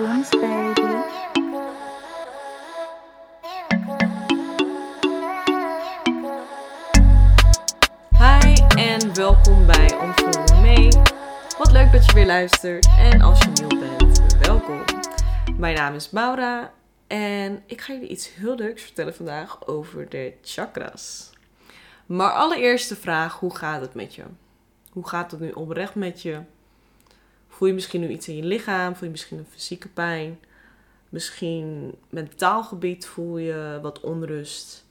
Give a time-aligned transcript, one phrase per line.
[0.00, 0.06] Hi
[8.76, 10.88] en welkom bij Ontvoer Me mee.
[11.58, 14.84] Wat leuk dat je weer luistert en als je nieuw bent, welkom.
[15.58, 16.72] Mijn naam is Maura
[17.06, 21.30] en ik ga jullie iets heel leuks vertellen vandaag over de chakras.
[22.06, 24.24] Maar allereerst de vraag, hoe gaat het met je?
[24.90, 26.40] Hoe gaat het nu oprecht met je?
[27.60, 28.94] Voel je misschien nu iets in je lichaam?
[28.94, 30.40] Voel je misschien een fysieke pijn?
[31.08, 34.86] Misschien mentaal gebied voel je wat onrust?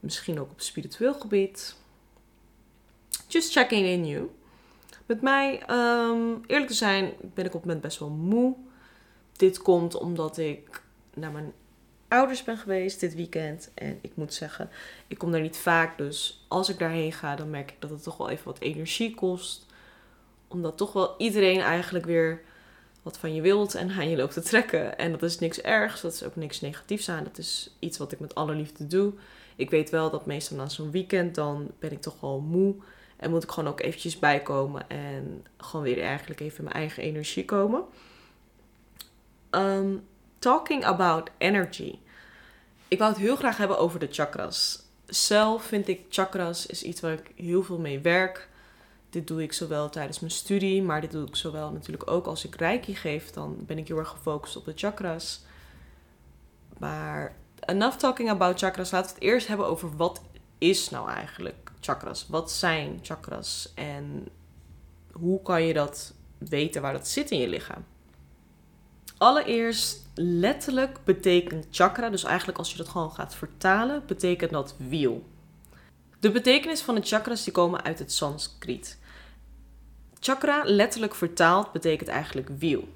[0.00, 1.76] Misschien ook op spiritueel gebied?
[3.28, 4.30] Just checking in you.
[5.06, 8.54] Met mij, ehm, eerlijk te zijn, ben ik op het moment best wel moe.
[9.32, 10.82] Dit komt omdat ik
[11.14, 11.52] naar mijn
[12.08, 13.70] ouders ben geweest dit weekend.
[13.74, 14.70] En ik moet zeggen,
[15.06, 15.98] ik kom daar niet vaak.
[15.98, 19.14] Dus als ik daarheen ga, dan merk ik dat het toch wel even wat energie
[19.14, 19.72] kost.
[20.54, 22.42] Omdat toch wel iedereen eigenlijk weer
[23.02, 24.98] wat van je wilt en aan je loopt te trekken.
[24.98, 27.24] En dat is niks ergs, dat is ook niks negatiefs aan.
[27.24, 29.12] Dat is iets wat ik met alle liefde doe.
[29.56, 32.74] Ik weet wel dat meestal na zo'n weekend, dan ben ik toch wel moe.
[33.16, 37.02] En moet ik gewoon ook eventjes bijkomen en gewoon weer eigenlijk even in mijn eigen
[37.02, 37.84] energie komen.
[39.50, 40.06] Um,
[40.38, 41.98] talking about energy.
[42.88, 44.82] Ik wou het heel graag hebben over de chakras.
[45.06, 48.48] Zelf vind ik chakras is iets waar ik heel veel mee werk.
[49.14, 52.44] Dit doe ik zowel tijdens mijn studie, maar dit doe ik zowel natuurlijk ook als
[52.44, 53.30] ik reiki geef.
[53.30, 55.44] Dan ben ik heel erg gefocust op de chakras.
[56.78, 58.90] Maar enough talking about chakras.
[58.90, 60.22] Laten we het eerst hebben over wat
[60.58, 62.26] is nou eigenlijk chakras?
[62.28, 63.72] Wat zijn chakras?
[63.74, 64.28] En
[65.12, 67.84] hoe kan je dat weten waar dat zit in je lichaam?
[69.18, 75.24] Allereerst, letterlijk betekent chakra, dus eigenlijk als je dat gewoon gaat vertalen, betekent dat wiel.
[76.20, 79.02] De betekenis van de chakras die komen uit het Sanskriet.
[80.24, 82.88] Chakra, letterlijk vertaald, betekent eigenlijk wiel.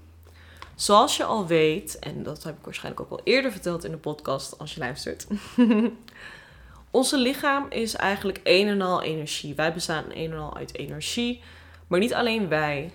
[0.75, 3.97] Zoals je al weet, en dat heb ik waarschijnlijk ook al eerder verteld in de
[3.97, 5.27] podcast als je luistert.
[6.91, 9.55] Onze lichaam is eigenlijk een en al energie.
[9.55, 11.43] Wij bestaan een en al uit energie.
[11.87, 12.93] Maar niet alleen wij.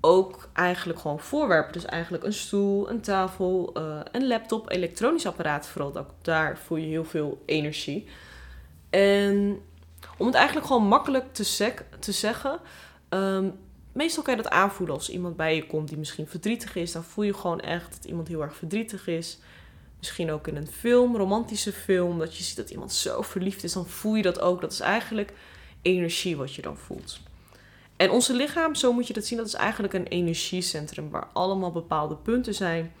[0.00, 1.72] Ook eigenlijk gewoon voorwerpen.
[1.72, 5.66] Dus eigenlijk een stoel, een tafel, uh, een laptop, elektronisch apparaat.
[5.66, 8.06] Vooral daar voel je heel veel energie.
[8.90, 9.60] En
[10.16, 12.60] om het eigenlijk gewoon makkelijk te, te zeggen.
[13.10, 13.52] Um,
[13.92, 16.92] meestal kan je dat aanvoelen als iemand bij je komt die misschien verdrietig is.
[16.92, 19.38] Dan voel je gewoon echt dat iemand heel erg verdrietig is.
[19.98, 23.72] Misschien ook in een film, romantische film, dat je ziet dat iemand zo verliefd is,
[23.72, 24.60] dan voel je dat ook.
[24.60, 25.32] Dat is eigenlijk
[25.82, 27.20] energie wat je dan voelt.
[27.96, 31.72] En onze lichaam, zo moet je dat zien, dat is eigenlijk een energiecentrum waar allemaal
[31.72, 32.92] bepaalde punten zijn,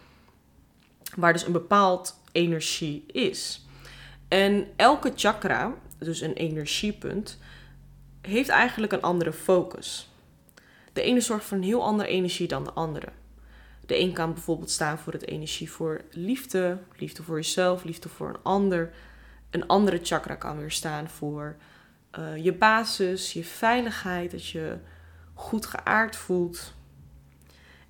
[1.16, 3.64] waar dus een bepaald energie is.
[4.28, 7.38] En elke chakra, dus een energiepunt,
[8.20, 10.08] heeft eigenlijk een andere focus.
[10.92, 13.08] De ene zorgt voor een heel andere energie dan de andere.
[13.86, 18.28] De een kan bijvoorbeeld staan voor het energie voor liefde, liefde voor jezelf, liefde voor
[18.28, 18.92] een ander.
[19.50, 21.56] Een andere chakra kan weer staan voor
[22.18, 24.78] uh, je basis, je veiligheid, dat je
[25.34, 26.72] goed geaard voelt.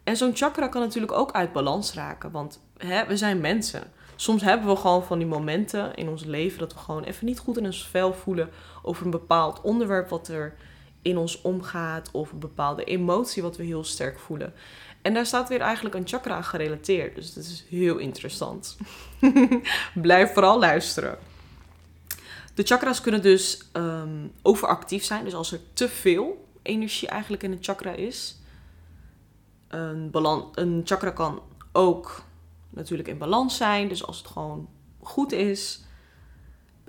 [0.05, 3.93] En zo'n chakra kan natuurlijk ook uit balans raken, want hè, we zijn mensen.
[4.21, 7.39] Soms hebben we gewoon van die momenten in ons leven dat we gewoon even niet
[7.39, 8.51] goed in ons vel voelen
[8.83, 10.55] over een bepaald onderwerp wat er
[11.03, 14.53] in ons omgaat of een bepaalde emotie wat we heel sterk voelen.
[15.03, 17.15] En daar staat weer eigenlijk een chakra gerelateerd.
[17.15, 18.77] Dus dat is heel interessant.
[19.95, 21.19] Blijf vooral luisteren.
[22.55, 25.25] De chakras kunnen dus ehm, overactief zijn.
[25.25, 28.39] Dus als er te veel energie eigenlijk in een chakra is.
[29.69, 30.11] Een,
[30.55, 31.43] een chakra kan
[31.73, 32.29] ook
[32.71, 33.89] natuurlijk in balans zijn.
[33.89, 34.69] Dus als het gewoon
[35.03, 35.85] goed is.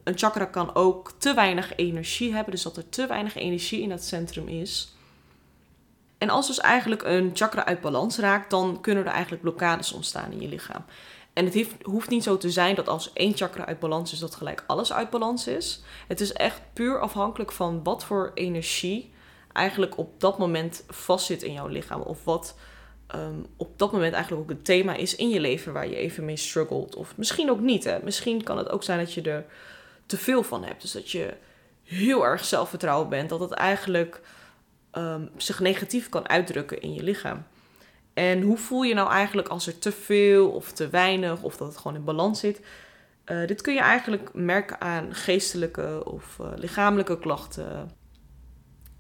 [0.04, 2.52] Een chakra kan ook te weinig energie hebben.
[2.52, 4.96] Dus dat er te weinig energie in dat centrum is.
[6.18, 10.32] En als dus eigenlijk een chakra uit balans raakt, dan kunnen er eigenlijk blokkades ontstaan
[10.32, 10.86] in je lichaam.
[11.34, 14.36] En het hoeft niet zo te zijn dat als één chakra uit balans is, dat
[14.36, 15.82] gelijk alles uit balans is.
[16.08, 19.14] Het is echt puur afhankelijk van wat voor energie
[19.54, 22.02] eigenlijk op dat moment vastzit in jouw lichaam.
[22.02, 22.56] Of wat
[23.12, 26.26] ehm, op dat moment eigenlijk ook het thema is in je leven waar je even
[26.26, 26.96] mee struggelt.
[26.96, 27.84] Of misschien ook niet.
[27.84, 27.98] Hè?
[28.04, 29.46] Misschien kan het ook zijn dat je er
[30.06, 30.82] te veel van hebt.
[30.82, 31.34] Dus dat je
[31.84, 33.30] heel erg zelfvertrouwen bent.
[33.30, 34.22] Dat het eigenlijk
[34.98, 37.44] um, zich negatief kan uitdrukken in je lichaam.
[38.14, 41.68] En hoe voel je nou eigenlijk als er te veel of te weinig of dat
[41.68, 42.62] het gewoon in balans zit?
[43.26, 47.92] Uh, dit kun je eigenlijk merken aan geestelijke of uh, lichamelijke klachten.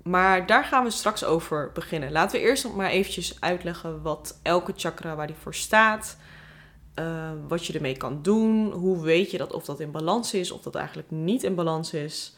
[0.03, 2.11] Maar daar gaan we straks over beginnen.
[2.11, 6.17] Laten we eerst nog maar eventjes uitleggen wat elke chakra waar die voor staat.
[6.95, 8.71] Uh, wat je ermee kan doen.
[8.71, 11.93] Hoe weet je dat of dat in balans is of dat eigenlijk niet in balans
[11.93, 12.35] is.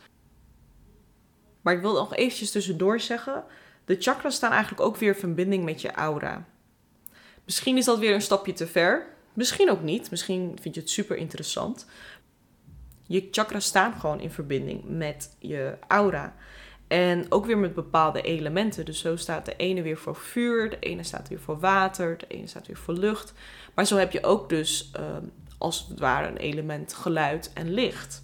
[1.62, 3.44] Maar ik wil nog eventjes tussendoor zeggen.
[3.86, 6.46] De chakras staan eigenlijk ook weer in verbinding met je aura.
[7.46, 9.06] Misschien is dat weer een stapje te ver.
[9.34, 10.10] Misschien ook niet.
[10.10, 11.86] Misschien vind je het super interessant.
[13.08, 16.36] Je chakras staan gewoon in verbinding met je aura.
[16.94, 18.86] En ook weer met bepaalde elementen.
[18.86, 22.28] Dus zo staat de ene weer voor vuur, de ene staat weer voor water, de
[22.28, 23.34] ene staat weer voor lucht.
[23.74, 25.24] Maar zo heb je ook dus ehm,
[25.58, 28.24] als het ware een element geluid en licht.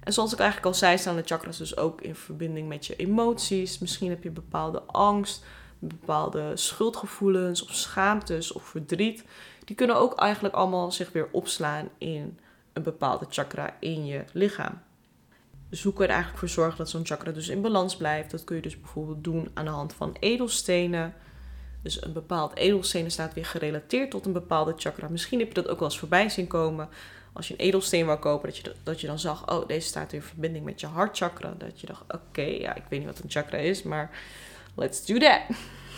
[0.00, 2.96] En zoals ik eigenlijk al zei, staan de chakras dus ook in verbinding met je
[2.96, 3.78] emoties.
[3.78, 5.44] Misschien heb je bepaalde angst,
[5.78, 9.24] bepaalde schuldgevoelens of schaamtes of verdriet.
[9.64, 12.38] Die kunnen ook eigenlijk allemaal zich weer opslaan in
[12.72, 14.85] een bepaalde chakra in je lichaam.
[15.68, 18.30] Je er eigenlijk voor zorgen dat zo'n chakra dus in balans blijft?
[18.30, 21.14] Dat kun je dus bijvoorbeeld doen aan de hand van edelstenen.
[21.82, 25.08] Dus een bepaald edelsteen staat weer gerelateerd tot een bepaalde chakra.
[25.08, 26.88] Misschien heb je dat ook wel eens voorbij zien komen.
[27.32, 30.12] Als je een edelsteen wou kopen, dat je, dat je dan zag, oh, deze staat
[30.12, 31.54] in verbinding met je hartchakra.
[31.58, 34.10] Dat je dacht, oké, ja, ik weet niet wat een chakra is, maar
[34.74, 35.40] let's do that.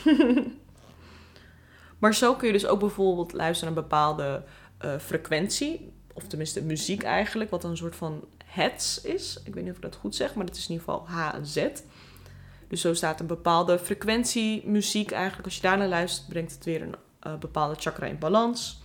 [2.01, 4.45] maar zo kun je dus ook bijvoorbeeld luisteren naar een bepaalde
[4.85, 5.93] uh, frequentie.
[6.13, 9.41] Of tenminste muziek eigenlijk, wat een soort van hets is.
[9.45, 11.35] Ik weet niet of ik dat goed zeg, maar het is in ieder geval H
[11.35, 11.67] en Z.
[12.69, 15.45] Dus zo staat een bepaalde frequentie muziek eigenlijk.
[15.45, 16.95] Als je daarnaar luistert, brengt het weer een
[17.27, 18.83] uh, bepaalde chakra in balans.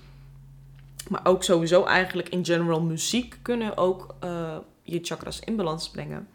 [1.09, 6.27] Maar ook sowieso eigenlijk in general muziek kunnen ook uh, je chakras in balans brengen.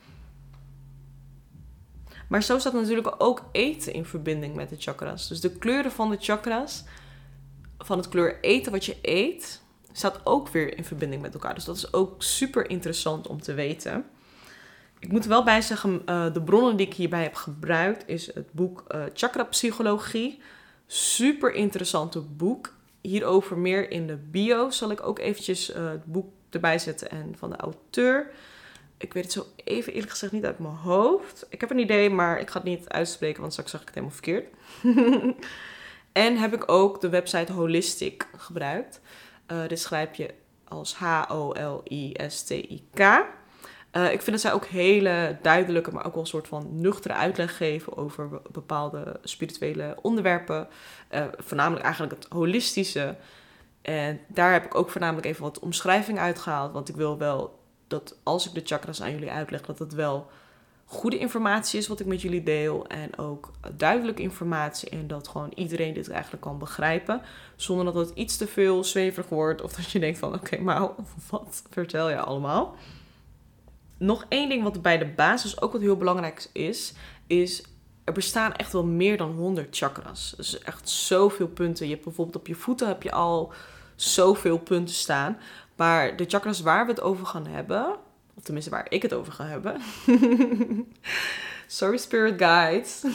[2.29, 5.29] Maar zo staat natuurlijk ook eten in verbinding met de chakras.
[5.29, 6.85] Dus de kleuren van de chakras,
[7.79, 9.63] van het kleur eten wat je eet,
[9.93, 11.55] staat ook weer in verbinding met elkaar.
[11.55, 14.05] Dus dat is ook super interessant om te weten.
[14.99, 18.35] Ik moet er wel bij zeggen, uh, de bronnen die ik hierbij heb gebruikt is
[18.35, 20.41] het boek uh, Chakra Psychologie.
[20.87, 22.73] Super interessante boek.
[23.01, 27.35] Hierover meer in de bio zal ik ook eventjes uh, het boek erbij zetten en
[27.39, 28.31] van de auteur.
[28.97, 31.47] Ik weet het zo even eerlijk gezegd niet uit mijn hoofd.
[31.49, 33.95] Ik heb een idee, maar ik ga het niet uitspreken, want straks zag ik het
[33.95, 34.49] helemaal verkeerd.
[36.25, 39.01] en heb ik ook de website Holistic gebruikt.
[39.53, 40.35] Uh, dit schrijf je
[40.69, 43.01] als H-O-L-I-S-T-I-K.
[43.93, 47.15] Uh, ik vind dat zij ook hele duidelijke, maar ook wel een soort van nuchtere
[47.15, 50.69] uitleg geven over bepaalde spirituele onderwerpen.
[51.11, 53.17] Uh, voornamelijk eigenlijk het holistische.
[53.83, 56.73] En daar heb ik ook voornamelijk even wat omschrijving uitgehaald.
[56.73, 60.31] Want ik wil wel dat als ik de chakras aan jullie uitleg, dat het wel
[60.91, 62.87] goede informatie is wat ik met jullie deel.
[62.87, 64.89] En ook duidelijke informatie.
[64.89, 67.23] En dat gewoon iedereen dit eigenlijk kan begrijpen.
[67.57, 69.63] Zonder dat het iets te veel zweverig wordt.
[69.63, 70.89] Of dat je denkt van oké, maar
[71.31, 72.77] wat vertel je allemaal?
[73.99, 76.95] Nog één ding wat bij de basis ook wat heel belangrijk is.
[77.27, 77.63] Is
[78.05, 80.35] er bestaan echt wel meer dan 100 chakras.
[80.37, 81.87] Dus echt zoveel punten.
[81.87, 83.53] Je hebt bijvoorbeeld op je voeten heb je al
[83.95, 85.39] zoveel punten staan.
[85.77, 87.97] Maar de chakras waar we het over gaan hebben,
[88.39, 89.81] of tenminste waar ik het over ga hebben.
[91.67, 93.05] Sorry, Spirit Guides.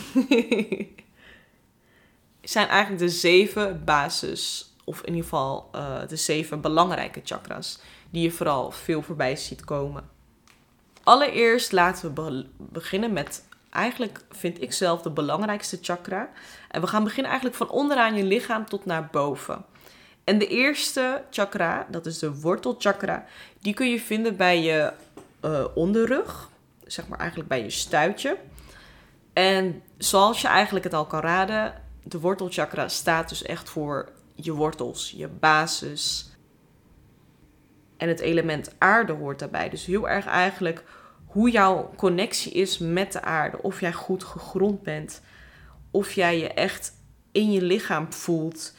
[2.41, 7.79] zijn eigenlijk de zeven basis, of in ieder geval uh, de zeven belangrijke chakras,
[8.09, 10.09] die je vooral veel voorbij ziet komen.
[11.03, 16.29] Allereerst laten we beginnen met, eigenlijk vind ik zelf de belangrijkste chakra.
[16.69, 19.65] En we gaan beginnen eigenlijk van onderaan je lichaam tot naar boven.
[20.23, 23.25] En de eerste chakra, dat is de wortelchakra,
[23.59, 24.93] die kun je vinden bij je
[25.45, 26.49] uh, onderrug.
[26.83, 28.37] Zeg maar eigenlijk bij je stuitje.
[29.33, 34.53] En zoals je eigenlijk het al kan raden, de wortelchakra staat dus echt voor je
[34.53, 36.31] wortels, je basis.
[37.97, 39.69] En het element aarde hoort daarbij.
[39.69, 40.83] Dus heel erg eigenlijk
[41.25, 43.61] hoe jouw connectie is met de aarde.
[43.61, 45.21] Of jij goed gegrond bent.
[45.91, 46.91] Of jij je echt
[47.31, 48.73] in je lichaam voelt.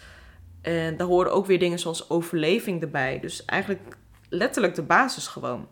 [0.63, 3.21] En daar horen ook weer dingen zoals overleving erbij.
[3.21, 3.97] Dus eigenlijk
[4.29, 5.69] letterlijk de basis gewoon.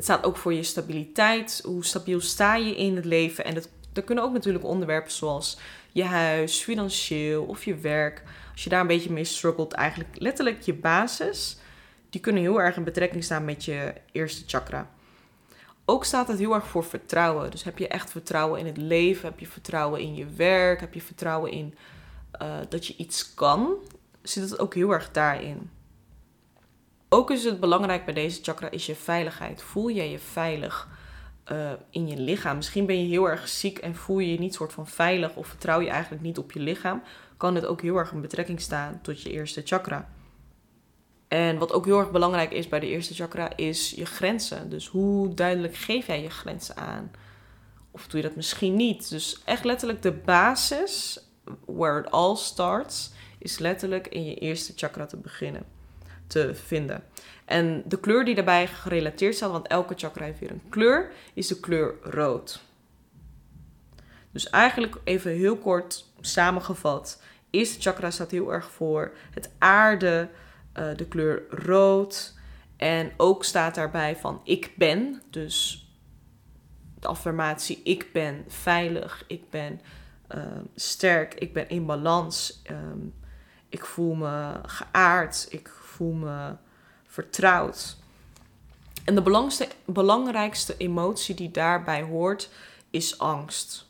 [0.00, 1.60] Het staat ook voor je stabiliteit.
[1.64, 3.44] Hoe stabiel sta je in het leven?
[3.44, 5.58] En dat, er kunnen ook natuurlijk onderwerpen zoals
[5.92, 8.22] je huis, financieel of je werk.
[8.52, 11.58] Als je daar een beetje mee struggelt, eigenlijk letterlijk je basis.
[12.10, 14.90] Die kunnen heel erg in betrekking staan met je eerste chakra.
[15.84, 17.50] Ook staat het heel erg voor vertrouwen.
[17.50, 19.28] Dus heb je echt vertrouwen in het leven?
[19.28, 20.80] Heb je vertrouwen in je werk?
[20.80, 21.74] Heb je vertrouwen in
[22.42, 23.74] uh, dat je iets kan?
[24.22, 25.70] Zit het ook heel erg daarin.
[27.12, 29.62] Ook is het belangrijk bij deze chakra is je veiligheid.
[29.62, 30.88] Voel jij je veilig
[31.52, 32.56] uh, in je lichaam?
[32.56, 35.46] Misschien ben je heel erg ziek en voel je je niet soort van veilig of
[35.46, 37.02] vertrouw je eigenlijk niet op je lichaam.
[37.36, 40.08] Kan het ook heel erg in betrekking staan tot je eerste chakra.
[41.28, 44.70] En wat ook heel erg belangrijk is bij de eerste chakra is je grenzen.
[44.70, 47.10] Dus hoe duidelijk geef jij je grenzen aan?
[47.90, 49.08] Of doe je dat misschien niet?
[49.08, 51.20] Dus echt letterlijk de basis,
[51.66, 55.78] where it all starts, is letterlijk in je eerste chakra te beginnen
[56.30, 57.04] te vinden.
[57.44, 61.46] En de kleur die daarbij gerelateerd staat, want elke chakra heeft weer een kleur, is
[61.46, 62.62] de kleur rood.
[64.30, 67.22] Dus eigenlijk even heel kort samengevat.
[67.50, 70.28] Eerste chakra staat heel erg voor het aarde,
[70.78, 72.38] uh, de kleur rood.
[72.76, 75.22] En ook staat daarbij van ik ben.
[75.30, 75.88] Dus
[77.00, 79.80] de affirmatie ik ben veilig, ik ben
[80.34, 80.42] uh,
[80.74, 82.62] sterk, ik ben in balans.
[82.70, 83.14] Um,
[83.68, 85.68] ik voel me geaard, ik
[86.00, 86.52] voel me
[87.06, 87.96] vertrouwd.
[89.04, 89.48] En de
[89.86, 92.50] belangrijkste emotie die daarbij hoort
[92.90, 93.86] is angst.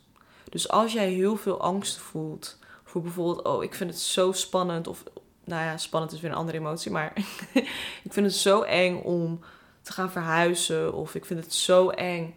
[0.49, 4.87] Dus als jij heel veel angst voelt voor bijvoorbeeld, oh, ik vind het zo spannend,
[4.87, 5.03] of
[5.43, 7.13] nou ja, spannend is weer een andere emotie, maar
[8.07, 9.39] ik vind het zo eng om
[9.81, 12.35] te gaan verhuizen, of ik vind het zo eng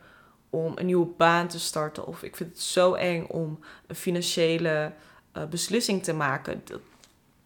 [0.50, 4.92] om een nieuwe baan te starten, of ik vind het zo eng om een financiële
[5.36, 6.62] uh, beslissing te maken.
[6.64, 6.80] Dat,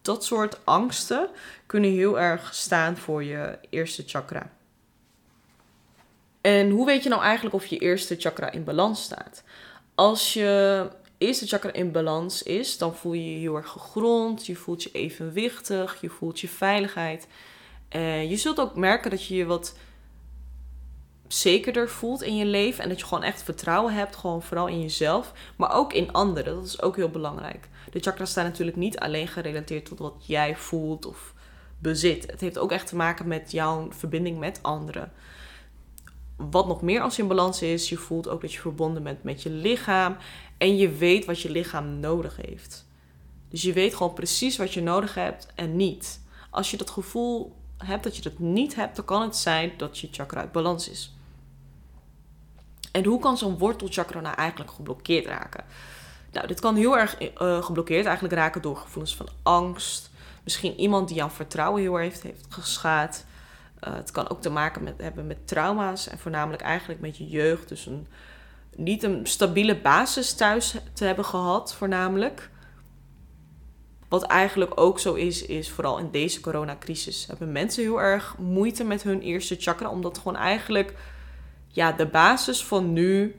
[0.01, 1.29] dat soort angsten
[1.65, 4.51] kunnen heel erg staan voor je eerste chakra.
[6.41, 9.43] En hoe weet je nou eigenlijk of je eerste chakra in balans staat?
[9.95, 14.55] Als je eerste chakra in balans is, dan voel je je heel erg gegrond, je
[14.55, 17.27] voelt je evenwichtig, je voelt je veiligheid.
[18.27, 19.77] Je zult ook merken dat je je wat
[21.27, 24.81] zekerder voelt in je leven en dat je gewoon echt vertrouwen hebt, gewoon vooral in
[24.81, 26.55] jezelf, maar ook in anderen.
[26.55, 27.67] Dat is ook heel belangrijk.
[27.91, 31.33] De chakras staan natuurlijk niet alleen gerelateerd tot wat jij voelt of
[31.79, 32.31] bezit.
[32.31, 35.11] Het heeft ook echt te maken met jouw verbinding met anderen.
[36.35, 39.23] Wat nog meer als je in balans is, je voelt ook dat je verbonden bent
[39.23, 40.17] met je lichaam
[40.57, 42.87] en je weet wat je lichaam nodig heeft.
[43.49, 46.21] Dus je weet gewoon precies wat je nodig hebt en niet.
[46.49, 49.99] Als je dat gevoel hebt dat je dat niet hebt, dan kan het zijn dat
[49.99, 51.13] je chakra uit balans is.
[52.91, 55.63] En hoe kan zo'n wortelchakra nou eigenlijk geblokkeerd raken?
[56.31, 60.09] Nou, dit kan heel erg uh, geblokkeerd eigenlijk raken door gevoelens van angst.
[60.43, 63.25] Misschien iemand die jouw vertrouwen heel erg heeft, heeft geschaad.
[63.87, 67.69] Uh, het kan ook te maken hebben met trauma's en voornamelijk eigenlijk met je jeugd.
[67.69, 68.07] Dus een,
[68.75, 72.49] niet een stabiele basis thuis te hebben gehad, voornamelijk.
[74.07, 78.83] Wat eigenlijk ook zo is, is vooral in deze coronacrisis hebben mensen heel erg moeite
[78.83, 79.89] met hun eerste chakra.
[79.89, 80.93] Omdat gewoon eigenlijk
[81.67, 83.35] ja, de basis van nu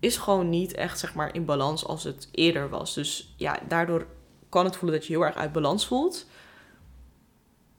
[0.00, 2.94] is gewoon niet echt zeg maar in balans als het eerder was.
[2.94, 4.06] Dus ja, daardoor
[4.48, 6.26] kan het voelen dat je heel erg uit balans voelt.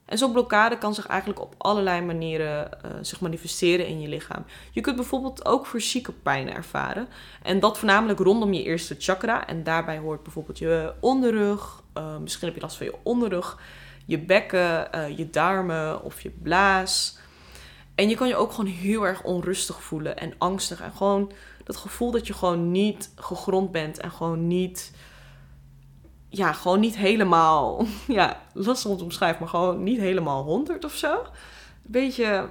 [0.06, 4.46] En zo'n blokkade kan zich eigenlijk op allerlei manieren uh, zich manifesteren in je lichaam.
[4.72, 7.08] Je kunt bijvoorbeeld ook fysieke pijn ervaren.
[7.44, 9.48] En dat voornamelijk rondom je eerste chakra.
[9.48, 11.84] En daarbij hoort bijvoorbeeld je onderrug.
[11.98, 13.60] Uh, misschien heb je last van je onderrug,
[14.06, 17.18] je bekken, uh, je darmen of je blaas.
[17.96, 20.82] En je kan je ook gewoon heel erg onrustig voelen en angstig.
[20.82, 21.32] En gewoon
[21.72, 24.92] dat gevoel dat je gewoon niet gegrond bent en gewoon niet.
[26.30, 27.86] Ja, gewoon niet helemaal.
[28.08, 31.13] Ja, lastig om te omschrijven, maar gewoon niet helemaal honderd of zo.
[31.13, 31.28] Een
[31.82, 32.50] beetje.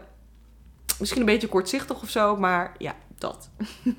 [0.98, 3.50] Misschien een beetje kortzichtig of zo, maar ja, dat.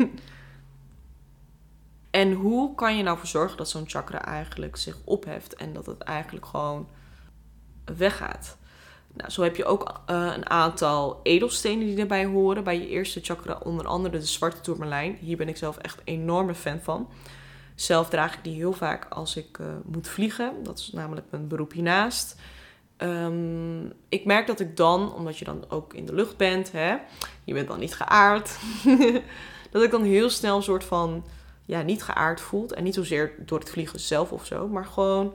[2.22, 5.86] en hoe kan je nou voor zorgen dat zo'n chakra eigenlijk zich opheft en dat
[5.86, 6.88] het eigenlijk gewoon
[7.98, 8.58] weggaat?
[9.13, 12.63] Nou, zo heb je ook uh, een aantal edelstenen die erbij horen.
[12.63, 15.18] Bij je eerste chakra, onder andere de zwarte tourmalijn.
[15.20, 17.10] Hier ben ik zelf echt een enorme fan van.
[17.75, 20.53] Zelf draag ik die heel vaak als ik uh, moet vliegen.
[20.63, 22.36] Dat is namelijk mijn beroep hiernaast.
[22.98, 26.98] Um, ik merk dat ik dan, omdat je dan ook in de lucht bent, hè,
[27.44, 28.58] je bent dan niet geaard,
[29.72, 31.25] dat ik dan heel snel een soort van,
[31.65, 32.74] ja, niet geaard voelt.
[32.74, 35.34] En niet zozeer door het vliegen zelf of zo, maar gewoon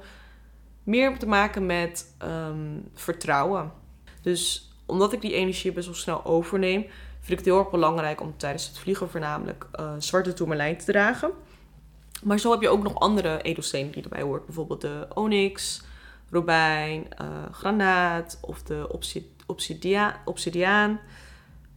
[0.87, 3.73] meer te maken met um, vertrouwen.
[4.23, 6.81] Dus omdat ik die energie best wel snel overneem,
[7.21, 10.85] vind ik het heel erg belangrijk om tijdens het vliegen voornamelijk uh, zwarte tourmalijn te
[10.85, 11.31] dragen.
[12.23, 14.47] Maar zo heb je ook nog andere edelstenen die erbij hoort.
[14.47, 15.83] Bijvoorbeeld de onyx,
[16.31, 18.88] robijn, uh, granaat of de
[19.47, 21.00] obsidia obsidiaan.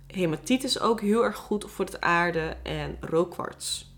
[0.08, 3.94] Hematiet is ook heel erg goed voor het aarde en rookkwarts.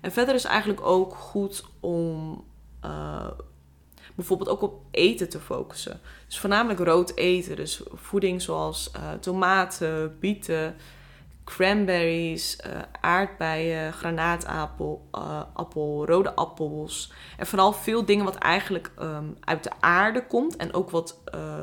[0.00, 2.44] En verder is eigenlijk ook goed om
[2.84, 3.26] uh,
[4.20, 6.00] bijvoorbeeld ook op eten te focussen.
[6.26, 7.56] Dus voornamelijk rood eten.
[7.56, 10.76] Dus voeding zoals uh, tomaten, bieten,
[11.44, 17.12] cranberries, uh, aardbeien, granaatappel, uh, appel, rode appels.
[17.36, 20.56] En vooral veel dingen wat eigenlijk um, uit de aarde komt.
[20.56, 21.18] En ook wat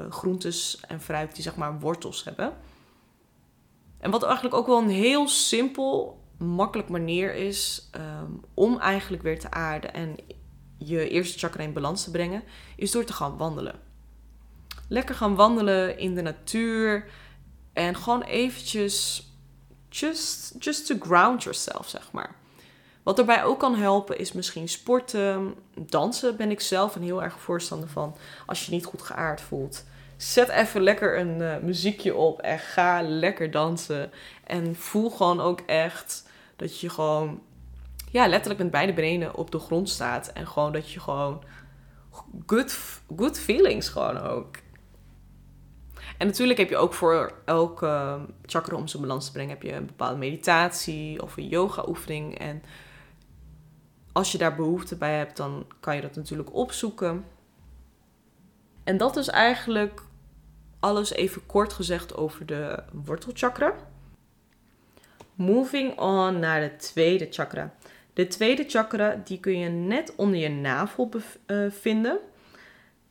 [0.09, 2.53] groentes en fruit die zeg maar wortels hebben.
[3.99, 9.39] En wat eigenlijk ook wel een heel simpel, makkelijk manier is um, om eigenlijk weer
[9.39, 9.93] te aarden.
[9.93, 10.15] En
[10.77, 12.43] je eerste chakra in balans te brengen,
[12.75, 13.79] is door te gaan wandelen.
[14.89, 17.05] Lekker gaan wandelen in de natuur
[17.73, 19.27] en gewoon eventjes
[19.89, 22.35] just, just to ground yourself, zeg maar.
[23.03, 27.39] Wat daarbij ook kan helpen is misschien sporten, dansen ben ik zelf een heel erg
[27.39, 28.15] voorstander van
[28.45, 29.83] als je niet goed geaard voelt.
[30.17, 34.11] Zet even lekker een uh, muziekje op en ga lekker dansen.
[34.43, 37.41] En voel gewoon ook echt dat je gewoon
[38.11, 40.27] ja, letterlijk met beide benen op de grond staat.
[40.27, 41.43] En gewoon dat je gewoon
[42.45, 42.79] good,
[43.15, 44.55] good feelings gewoon ook.
[46.17, 49.73] En natuurlijk heb je ook voor elke chakra om zijn balans te brengen, heb je
[49.73, 52.37] een bepaalde meditatie of een yoga oefening.
[52.37, 52.63] En
[54.11, 57.25] als je daar behoefte bij hebt, dan kan je dat natuurlijk opzoeken.
[58.83, 60.01] En dat is eigenlijk
[60.79, 63.73] alles even kort gezegd over de wortelchakra.
[65.35, 67.73] Moving on naar de tweede chakra.
[68.17, 72.11] De tweede chakra die kun je net onder je navel bevinden.
[72.11, 72.25] Eh,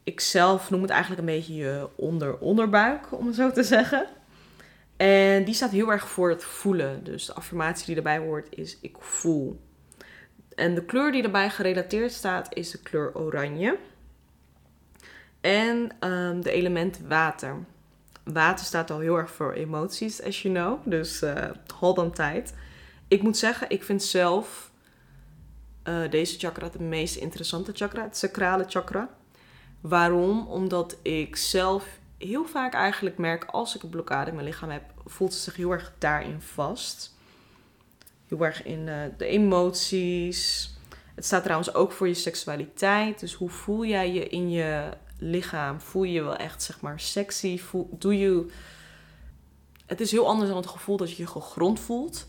[0.02, 4.06] Ik zelf noem het eigenlijk een beetje je onder-onderbuik, om het zo te zeggen.
[4.96, 7.04] En die staat heel erg voor het voelen.
[7.04, 9.60] Dus de affirmatie die erbij hoort is ik voel.
[10.54, 13.78] En de kleur die erbij gerelateerd staat is de kleur oranje.
[15.40, 17.56] En um, de element water.
[18.24, 20.78] Water staat al heel erg voor emoties, as you know.
[20.84, 22.12] Dus uh, hold on.
[23.08, 24.74] Ik moet zeggen, ik vind zelf
[25.88, 28.02] uh, deze chakra de meest interessante chakra.
[28.02, 29.08] Het sacrale chakra.
[29.80, 30.46] Waarom?
[30.46, 31.86] Omdat ik zelf
[32.18, 35.56] heel vaak eigenlijk merk als ik een blokkade in mijn lichaam heb, voelt het zich
[35.56, 37.14] heel erg daarin vast.
[38.28, 40.70] Heel erg in uh, de emoties.
[41.14, 43.20] Het staat trouwens ook voor je seksualiteit.
[43.20, 44.88] Dus hoe voel jij je in je
[45.18, 45.80] lichaam?
[45.80, 47.60] Voel je je wel echt, zeg maar, sexy?
[47.90, 48.46] Doe.
[49.86, 52.26] Het is heel anders dan het gevoel dat je je gegrond voelt.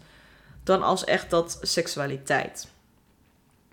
[0.64, 2.68] Dan als echt dat seksualiteit.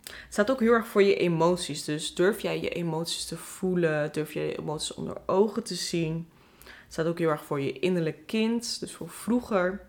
[0.05, 1.85] Het staat ook heel erg voor je emoties.
[1.85, 4.13] Dus durf jij je emoties te voelen?
[4.13, 6.29] Durf jij je emoties onder ogen te zien?
[6.65, 8.81] Het staat ook heel erg voor je innerlijk kind.
[8.81, 9.87] Dus voor vroeger.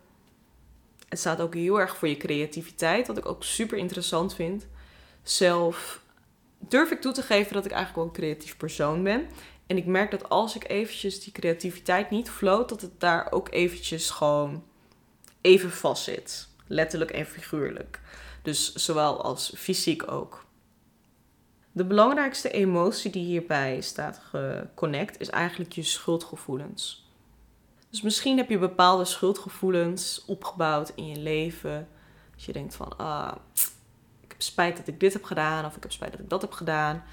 [1.10, 3.08] Het staat ook heel erg voor je creativiteit.
[3.08, 4.68] Wat ik ook super interessant vind.
[5.24, 6.02] Zelf
[6.60, 9.28] durf ik toe te geven dat ik eigenlijk wel een creatief persoon ben.
[9.68, 13.52] En ik merk dat als ik eventjes die creativiteit niet floot, dat het daar ook
[13.52, 14.64] eventjes gewoon
[15.42, 16.48] even vast zit.
[16.68, 18.00] Letterlijk en figuurlijk.
[18.46, 20.46] Dus zowel als fysiek ook.
[21.72, 27.10] De belangrijkste emotie die hierbij staat geconnect is eigenlijk je schuldgevoelens.
[27.90, 31.88] Dus misschien heb je bepaalde schuldgevoelens opgebouwd in je leven.
[32.36, 33.32] Dat je denkt van, ah,
[34.22, 36.42] ik heb spijt dat ik dit heb gedaan of ik heb spijt dat ik dat
[36.42, 37.04] heb gedaan.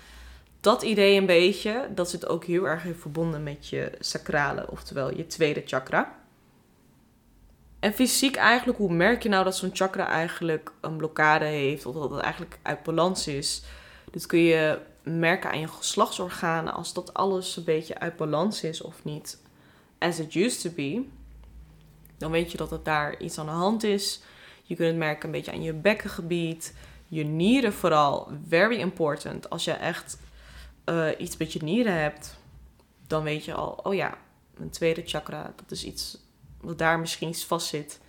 [0.60, 5.26] Dat idee een beetje, dat zit ook heel erg verbonden met je sacrale, oftewel je
[5.26, 6.21] tweede chakra.
[7.82, 11.94] En fysiek eigenlijk, hoe merk je nou dat zo'n chakra eigenlijk een blokkade heeft of
[11.94, 13.62] dat het eigenlijk uit balans is?
[14.10, 18.82] Dit kun je merken aan je geslachtsorganen als dat alles een beetje uit balans is
[18.82, 19.42] of niet
[19.98, 21.02] as it used to be.
[22.18, 24.22] Dan weet je dat het daar iets aan de hand is.
[24.62, 26.74] Je kunt het merken een beetje aan je bekkengebied,
[27.08, 28.28] je nieren vooral.
[28.48, 29.50] Very important.
[29.50, 30.18] Als je echt
[30.86, 32.38] uh, iets met je nieren hebt,
[33.06, 34.18] dan weet je al, oh ja,
[34.56, 36.21] mijn tweede chakra, dat is iets
[36.62, 38.00] wat daar misschien iets vast zit.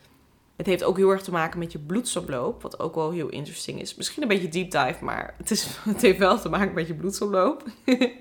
[0.55, 3.81] Het heeft ook heel erg te maken met je bloedsomloop, wat ook wel heel interesting
[3.81, 3.95] is.
[3.95, 6.93] Misschien een beetje deep dive, maar het, is, het heeft wel te maken met je
[6.93, 7.63] bloedsomloop.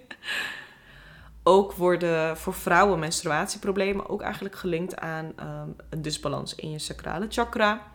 [1.43, 7.27] ook worden voor vrouwen menstruatieproblemen ook eigenlijk gelinkt aan um, een disbalans in je sacrale
[7.29, 7.91] chakra.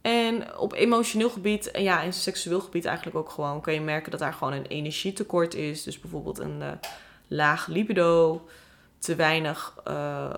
[0.00, 4.10] En op emotioneel gebied en ja, in seksueel gebied eigenlijk ook gewoon kan je merken
[4.10, 5.82] dat daar gewoon een energietekort is.
[5.82, 6.70] Dus bijvoorbeeld een uh,
[7.26, 8.42] laag libido,
[9.06, 10.30] te weinig uh,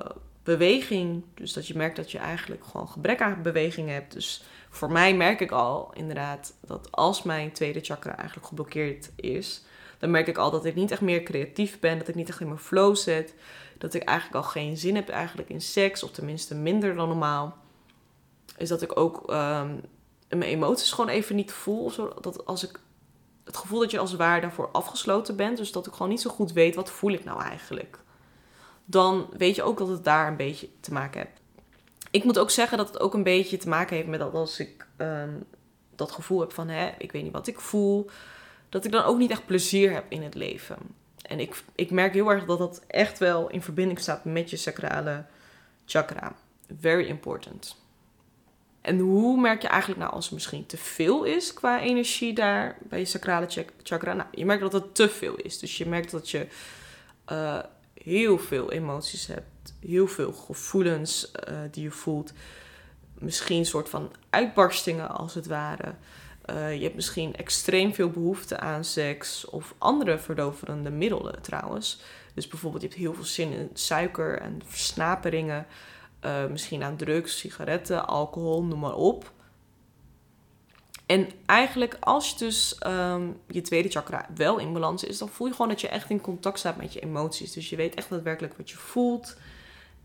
[0.42, 1.24] beweging.
[1.34, 4.12] Dus dat je merkt dat je eigenlijk gewoon gebrek aan beweging hebt.
[4.12, 9.64] Dus voor mij merk ik al inderdaad dat als mijn tweede chakra eigenlijk geblokkeerd is,
[9.98, 12.40] dan merk ik al dat ik niet echt meer creatief ben, dat ik niet echt
[12.40, 13.34] in mijn flow zit,
[13.78, 17.56] dat ik eigenlijk al geen zin heb eigenlijk in seks, of tenminste minder dan normaal.
[18.56, 19.80] Is dat ik ook um,
[20.28, 21.92] mijn emoties gewoon even niet voel.
[22.20, 22.80] Dat als ik
[23.44, 26.30] het gevoel dat je als ware daarvoor afgesloten bent, dus dat ik gewoon niet zo
[26.30, 27.98] goed weet wat voel ik nou eigenlijk
[28.90, 31.40] dan weet je ook dat het daar een beetje te maken heeft.
[32.10, 34.60] Ik moet ook zeggen dat het ook een beetje te maken heeft met dat als
[34.60, 35.44] ik um,
[35.96, 38.10] dat gevoel heb van, hè, ik weet niet wat ik voel,
[38.68, 40.76] dat ik dan ook niet echt plezier heb in het leven.
[41.22, 44.56] En ik, ik merk heel erg dat dat echt wel in verbinding staat met je
[44.56, 45.24] sacrale
[45.84, 46.34] chakra.
[46.80, 47.76] Very important.
[48.80, 52.76] En hoe merk je eigenlijk nou als er misschien te veel is qua energie daar
[52.80, 53.46] bij je sacrale
[53.82, 54.12] chakra?
[54.12, 55.58] Nou, je merkt dat het te veel is.
[55.58, 56.46] Dus je merkt dat je
[57.32, 57.58] uh,
[58.08, 62.32] heel veel emoties hebt, heel veel gevoelens uh, die je voelt.
[63.18, 65.94] Misschien een soort van uitbarstingen als het ware.
[66.50, 72.00] Uh, je hebt misschien extreem veel behoefte aan seks of andere verdoverende middelen trouwens.
[72.34, 75.66] Dus bijvoorbeeld je hebt heel veel zin in suiker en versnaperingen.
[76.24, 79.32] Uh, misschien aan drugs, sigaretten, alcohol, noem maar op.
[81.08, 85.46] En eigenlijk als je dus um, je tweede chakra wel in balans is, dan voel
[85.46, 87.52] je gewoon dat je echt in contact staat met je emoties.
[87.52, 89.36] Dus je weet echt daadwerkelijk wat je voelt.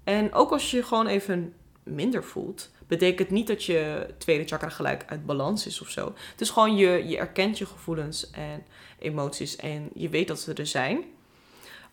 [0.03, 5.03] En ook als je gewoon even minder voelt, Betekent niet dat je tweede chakra gelijk
[5.07, 6.13] uit balans is of zo.
[6.31, 8.65] Het is gewoon je, je erkent je gevoelens en
[8.99, 11.03] emoties en je weet dat ze er zijn.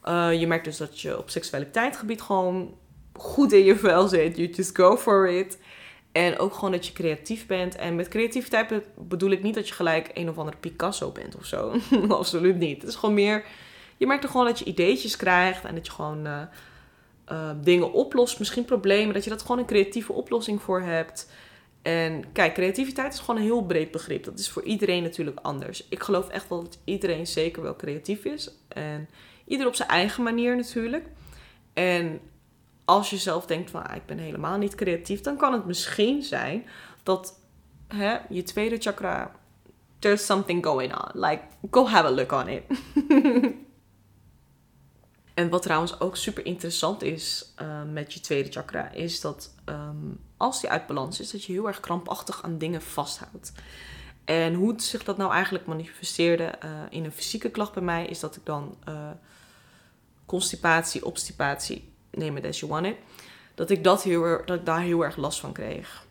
[0.04, 2.74] Uh, je merkt dus dat je op seksualiteitsgebied gewoon
[3.12, 4.36] goed in je vel zit.
[4.36, 5.58] You just go for it.
[6.12, 7.76] En ook gewoon dat je creatief bent.
[7.76, 11.44] En met creativiteit bedoel ik niet dat je gelijk een of andere Picasso bent of
[11.44, 11.74] zo.
[12.08, 12.80] Absoluut niet.
[12.80, 13.44] Het is gewoon meer.
[13.96, 16.40] Je merkt er gewoon dat je ideetjes krijgt en dat je gewoon uh,
[17.32, 18.38] uh, dingen oplost.
[18.38, 19.14] Misschien problemen.
[19.14, 21.30] Dat je dat gewoon een creatieve oplossing voor hebt.
[21.82, 24.24] En kijk, creativiteit is gewoon een heel breed begrip.
[24.24, 25.86] Dat is voor iedereen natuurlijk anders.
[25.88, 28.50] Ik geloof echt wel dat iedereen zeker wel creatief is.
[28.68, 29.08] En
[29.46, 31.04] ieder op zijn eigen manier natuurlijk.
[31.72, 32.20] En
[32.84, 36.22] als je zelf denkt van ah, ik ben helemaal niet creatief, dan kan het misschien
[36.22, 36.66] zijn
[37.02, 37.40] dat
[37.88, 39.32] hè, je tweede chakra,
[39.98, 41.20] there's something going on.
[41.20, 42.62] Like, go have a look on it.
[45.34, 50.20] en wat trouwens ook super interessant is uh, met je tweede chakra, is dat um,
[50.36, 53.52] als die uit balans is, dat je heel erg krampachtig aan dingen vasthoudt.
[54.24, 58.20] En hoe zich dat nou eigenlijk manifesteerde uh, in een fysieke klacht bij mij, is
[58.20, 59.10] dat ik dan uh,
[60.26, 62.96] constipatie, obstipatie neem it as you want it,
[63.54, 66.06] dat ik, dat, heel, dat ik daar heel erg last van kreeg.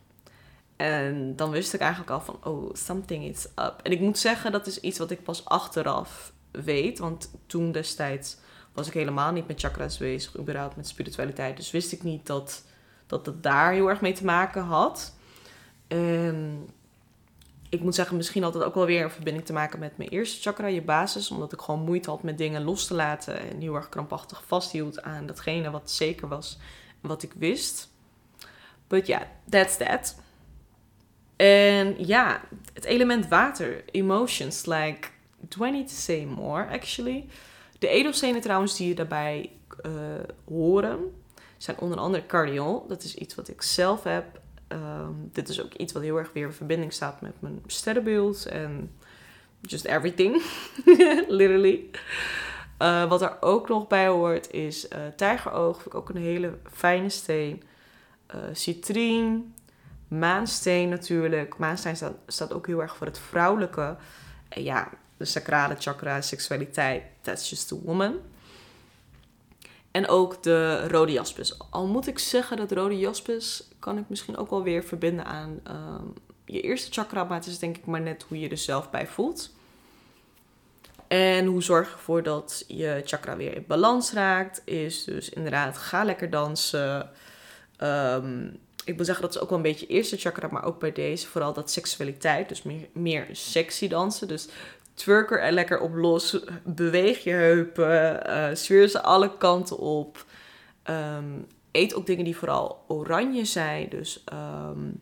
[0.76, 3.80] En dan wist ik eigenlijk al van, oh, something is up.
[3.84, 7.00] En ik moet zeggen, dat is iets wat ik pas achteraf weet.
[7.00, 8.38] Want toen destijds
[8.74, 11.58] was ik helemaal niet met chakras bezig, überhaupt met spiritualiteit.
[11.58, 12.64] Dus wist ik niet dat,
[13.08, 15.16] dat het daar heel erg mee te maken had.
[15.88, 16.68] En
[17.70, 20.42] ik moet zeggen, misschien had ook wel weer een verbinding te maken met mijn eerste
[20.42, 21.32] chakra, je basis.
[21.32, 23.40] Omdat ik gewoon moeite had met dingen los te laten.
[23.40, 26.58] En heel erg krampachtig vasthield aan datgene wat zeker was.
[27.02, 27.90] Wat ik wist.
[28.88, 30.16] But yeah, that's that.
[31.36, 32.42] En ja,
[32.74, 35.08] het element water, emotions, like,
[35.40, 37.28] do I need to say more actually?
[37.80, 39.52] De edelstenen trouwens die je daarbij
[39.86, 39.92] uh,
[40.46, 41.24] horen,
[41.58, 42.88] zijn onder andere cardiol.
[42.88, 44.39] Dat is iets wat ik zelf heb.
[44.72, 48.46] Um, dit is ook iets wat heel erg weer in verbinding staat met mijn sterrenbeeld
[48.46, 48.92] en
[49.62, 50.44] just everything,
[51.28, 51.90] literally.
[52.80, 56.58] Uh, wat er ook nog bij hoort is uh, tijgeroog, vind ik ook een hele
[56.72, 57.64] fijne steen.
[58.36, 59.54] Uh, citrien,
[60.08, 61.58] maansteen natuurlijk.
[61.58, 63.98] Maansteen staat, staat ook heel erg voor het vrouwelijke.
[64.50, 68.20] En ja, de sacrale chakra, seksualiteit, that's just a woman.
[70.00, 71.60] En ook de rode jaspis.
[71.70, 75.60] Al moet ik zeggen dat rode jaspis kan ik misschien ook wel weer verbinden aan
[75.64, 76.06] ehm,
[76.46, 77.24] je eerste chakra.
[77.24, 79.52] Maar het is denk ik maar net hoe je er zelf bij voelt.
[81.08, 84.62] En hoe zorg je ervoor dat je chakra weer in balans raakt?
[84.66, 87.10] Is dus inderdaad, ga lekker dansen.
[87.78, 88.48] Ehm,
[88.86, 91.28] ik wil zeggen, dat is ook wel een beetje eerste chakra, maar ook bij deze
[91.28, 92.50] vooral dat seksualiteit.
[92.50, 94.28] Dus meer, meer sexy dansen.
[94.28, 94.48] Dus
[95.00, 96.40] twerk er lekker op los.
[96.64, 98.30] Beweeg je heupen.
[98.30, 100.26] Uh, zweer ze alle kanten op.
[100.90, 103.90] Um, eet ook dingen die vooral oranje zijn.
[103.90, 105.02] Dus um,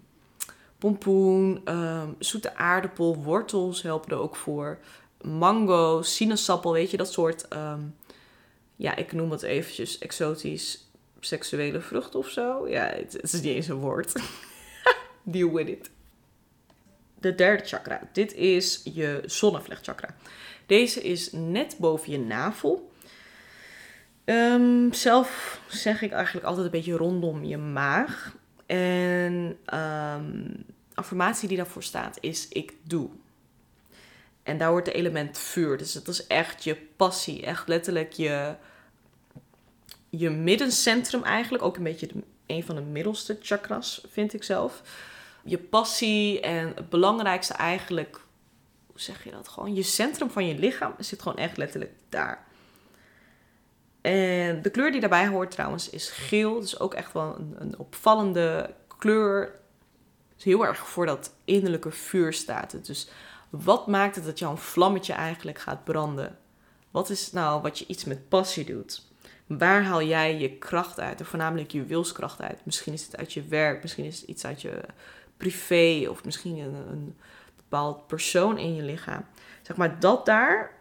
[0.77, 4.79] pompoen, um, zoete aardappel, wortels helpen er ook voor.
[5.21, 7.47] Mango, sinaasappel, weet je, dat soort...
[8.75, 12.67] ja, ik noem het eventjes exotisch seksuele vrucht of zo.
[12.67, 14.13] Ja, het, het is niet eens een woord.
[15.23, 15.89] Deal with it
[17.19, 18.01] de derde chakra.
[18.11, 20.15] Dit is je zonnevlechtchakra.
[20.65, 22.91] Deze is net boven je navel.
[24.25, 28.35] Um, zelf zeg ik eigenlijk altijd een beetje rondom je maag.
[28.65, 33.09] En um, affirmatie die daarvoor staat is ik doe.
[34.43, 35.77] En daar hoort de element vuur.
[35.77, 37.45] Dus het is echt je passie.
[37.45, 38.55] Echt letterlijk je,
[40.09, 41.63] je middencentrum eigenlijk.
[41.63, 42.09] Ook een beetje
[42.45, 44.81] een van de middelste chakras vind ik zelf
[45.47, 48.19] je passie en het belangrijkste eigenlijk,
[48.87, 49.47] hoe zeg je dat?
[49.47, 52.45] Gewoon je centrum van je lichaam zit gewoon echt letterlijk daar.
[54.01, 56.59] En de kleur die daarbij hoort trouwens is geel.
[56.59, 59.59] Dus ook echt wel een, een opvallende kleur.
[60.35, 63.09] Dus heel erg voor dat innerlijke vuur staat Dus
[63.49, 66.37] wat maakt het dat jouw vlammetje eigenlijk gaat branden?
[66.91, 69.05] Wat is nou wat je iets met passie doet?
[69.47, 71.19] Waar haal jij je kracht uit?
[71.19, 72.65] En voornamelijk je wilskracht uit.
[72.65, 74.81] Misschien is het uit je werk, misschien is het iets uit je
[75.37, 77.15] privé of misschien een,
[77.55, 79.25] bepaald persoon in je lichaam.
[79.61, 80.71] Zeg maar dat daar,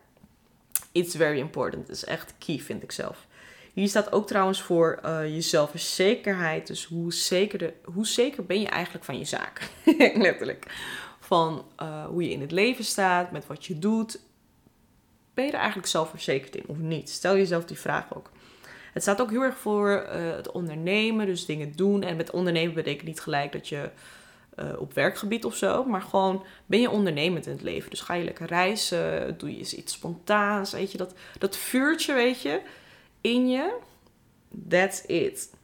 [0.92, 1.86] it's very important.
[1.86, 3.26] Dat is echt key, vind ik zelf.
[3.72, 6.66] Hier staat ook trouwens voor uh, je zelfverzekerheid.
[6.66, 9.70] Dus hoe zeker, de, hoe zeker ben je eigenlijk van je zaak?
[10.14, 10.66] Letterlijk.
[11.20, 14.20] Van uh, hoe je in het leven staat, met wat je doet.
[15.34, 17.10] Ben je er eigenlijk zelfverzekerd in of niet?
[17.10, 18.30] Stel jezelf die vraag ook.
[18.92, 22.02] Het staat ook heel erg voor uh, het ondernemen, dus dingen doen.
[22.02, 23.90] En met ondernemen betekent niet gelijk dat je
[24.56, 25.84] uh, op werkgebied of zo.
[25.84, 27.90] Maar gewoon ben je ondernemend in het leven.
[27.90, 30.72] Dus ga je lekker reizen, doe je iets spontaans.
[30.72, 32.60] Weet je, dat, dat vuurtje, weet je,
[33.20, 33.76] in je.
[34.68, 35.54] That's it.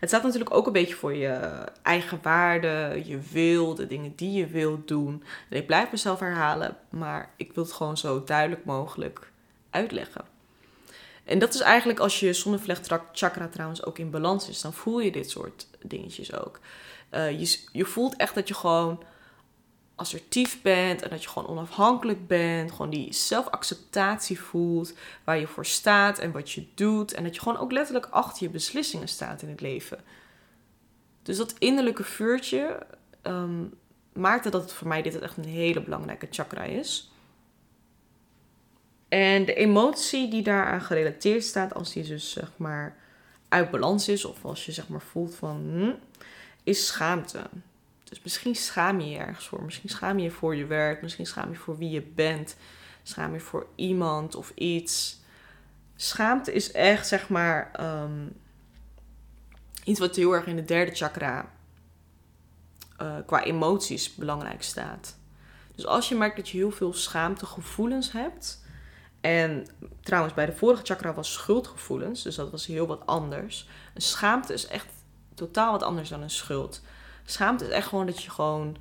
[0.00, 4.32] Het staat natuurlijk ook een beetje voor je eigen waarde, je wil, de dingen die
[4.32, 5.22] je wilt doen.
[5.48, 9.30] En ik blijf mezelf herhalen, maar ik wil het gewoon zo duidelijk mogelijk
[9.70, 10.24] uitleggen.
[11.24, 15.00] En dat is eigenlijk als je zonnevlecht chakra trouwens ook in balans is, dan voel
[15.00, 16.60] je dit soort dingetjes ook.
[17.14, 19.02] Uh, je, je voelt echt dat je gewoon
[19.94, 22.70] assertief bent en dat je gewoon onafhankelijk bent.
[22.70, 24.94] Gewoon die zelfacceptatie voelt,
[25.24, 27.12] waar je voor staat en wat je doet.
[27.12, 30.00] En dat je gewoon ook letterlijk achter je beslissingen staat in het leven.
[31.22, 32.86] Dus dat innerlijke vuurtje
[33.22, 33.74] um,
[34.12, 37.12] maakte dat het voor mij dit echt een hele belangrijke chakra is.
[39.08, 42.96] En de emotie die daaraan gerelateerd staat, als die dus zeg maar
[43.48, 45.92] uit balans is, of als je zeg maar voelt van, hm,
[46.62, 47.40] is schaamte.
[48.04, 49.62] Dus misschien schaam je je ergens voor.
[49.64, 51.02] Misschien schaam je je voor je werk.
[51.02, 52.56] Misschien schaam je voor wie je bent.
[53.02, 55.20] Schaam je voor iemand of iets.
[55.96, 58.26] Schaamte is echt, zeg maar, ehm,
[59.84, 61.50] iets wat heel erg in de derde chakra
[63.02, 65.16] uh, qua emoties belangrijk staat.
[65.74, 68.60] Dus als je merkt dat je heel veel schaamtegevoelens hebt.
[69.20, 69.66] En
[70.00, 72.22] trouwens, bij de vorige chakra was schuldgevoelens.
[72.22, 73.68] Dus dat was heel wat anders.
[73.94, 74.86] Een schaamte is echt
[75.34, 76.80] totaal wat anders dan een schuld.
[77.24, 78.76] Schaamte is echt gewoon dat je gewoon.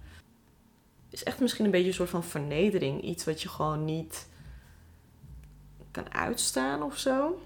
[1.09, 3.01] Is echt misschien een beetje een soort van vernedering.
[3.01, 4.29] Iets wat je gewoon niet
[5.91, 7.41] kan uitstaan of zo.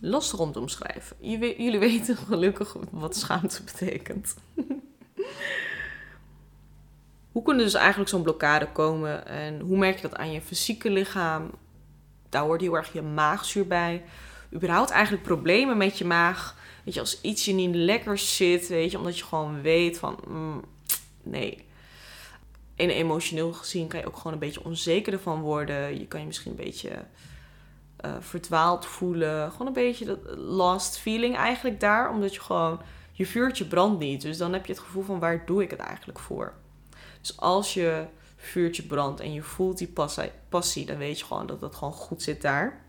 [0.00, 1.16] Lastig om te omschrijven.
[1.20, 4.34] Jullie weten gelukkig wat schaamte betekent.
[7.32, 10.90] hoe kunnen dus eigenlijk zo'n blokkade komen en hoe merk je dat aan je fysieke
[10.90, 11.50] lichaam?
[12.28, 14.04] Daar hoort heel erg je maagzuur bij.
[14.54, 18.90] Überhaupt eigenlijk problemen met je maag Weet je, als iets je niet lekker zit, weet
[18.90, 20.64] je, omdat je gewoon weet van, mm,
[21.22, 21.64] nee.
[22.76, 25.98] En emotioneel gezien kan je ook gewoon een beetje onzeker ervan worden.
[25.98, 26.90] Je kan je misschien een beetje
[28.04, 29.50] uh, verdwaald voelen.
[29.50, 32.80] Gewoon een beetje dat lost feeling eigenlijk daar, omdat je gewoon,
[33.12, 34.22] je vuurtje brandt niet.
[34.22, 36.54] Dus dan heb je het gevoel van, waar doe ik het eigenlijk voor?
[37.20, 39.92] Dus als je vuurtje brandt en je voelt die
[40.48, 42.84] passie dan weet je gewoon dat dat gewoon goed zit daar.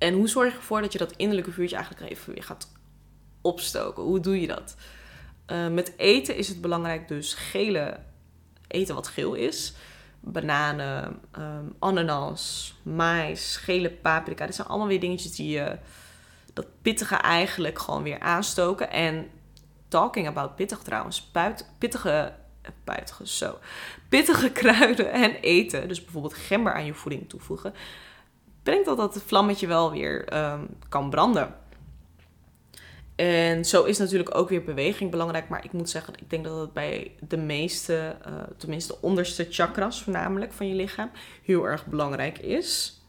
[0.00, 2.72] En hoe zorg je ervoor dat je dat innerlijke vuurtje eigenlijk even weer gaat
[3.40, 4.02] opstoken?
[4.02, 4.76] Hoe doe je dat?
[5.46, 7.98] Uh, met eten is het belangrijk dus gele
[8.66, 9.74] eten wat geel is.
[10.20, 14.46] Bananen, um, ananas, mais, gele paprika.
[14.46, 15.78] Dit zijn allemaal weer dingetjes die je
[16.52, 18.90] dat pittige eigenlijk gewoon weer aanstoken.
[18.90, 19.30] En
[19.88, 21.22] talking about pittig trouwens.
[21.22, 22.32] Puit, pittige,
[22.84, 23.58] puitige, zo.
[24.08, 25.88] Pittige kruiden en eten.
[25.88, 27.74] Dus bijvoorbeeld gember aan je voeding toevoegen
[28.62, 31.54] brengt dat dat het vlammetje wel weer ehm, kan branden.
[33.20, 35.48] En zo is natuurlijk ook weer beweging belangrijk.
[35.48, 39.46] Maar ik moet zeggen, ik denk dat het bij de meeste, uh, tenminste de onderste
[39.50, 41.10] chakras voornamelijk van je lichaam,
[41.42, 43.00] heel erg belangrijk is.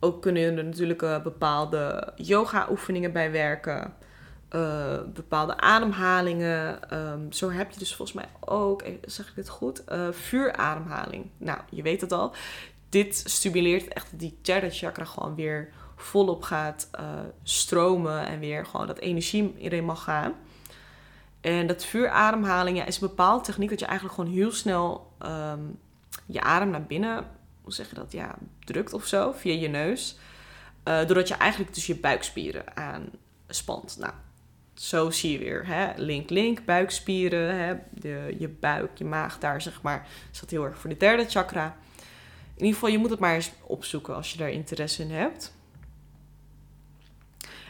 [0.00, 3.94] Ook kunnen er natuurlijk uh, bepaalde yoga-oefeningen bij werken.
[4.52, 6.78] Uh, bepaalde ademhalingen.
[6.94, 11.30] Um, zo heb je dus volgens mij ook, zeg ik dit goed, vuurademhaling.
[11.38, 12.34] Nou, je weet het al
[12.88, 18.66] dit stimuleert echt dat die derde chakra gewoon weer volop gaat uh, stromen en weer
[18.66, 20.34] gewoon dat energie erin mag gaan.
[21.40, 25.78] En dat vuurademhaling ja, is een bepaalde techniek dat je eigenlijk gewoon heel snel um,
[26.26, 27.26] je adem naar binnen,
[27.62, 30.18] hoe zeg je dat, ja, drukt of zo, via je neus.
[30.88, 33.96] Uh, doordat je eigenlijk dus je buikspieren aanspant.
[33.98, 34.12] Nou,
[34.74, 35.92] zo zie je weer, hè?
[35.96, 37.74] link, link, buikspieren, hè?
[37.90, 41.76] De, je buik, je maag daar zeg maar, staat heel erg voor de derde chakra.
[42.56, 45.54] In ieder geval, je moet het maar eens opzoeken als je daar interesse in hebt.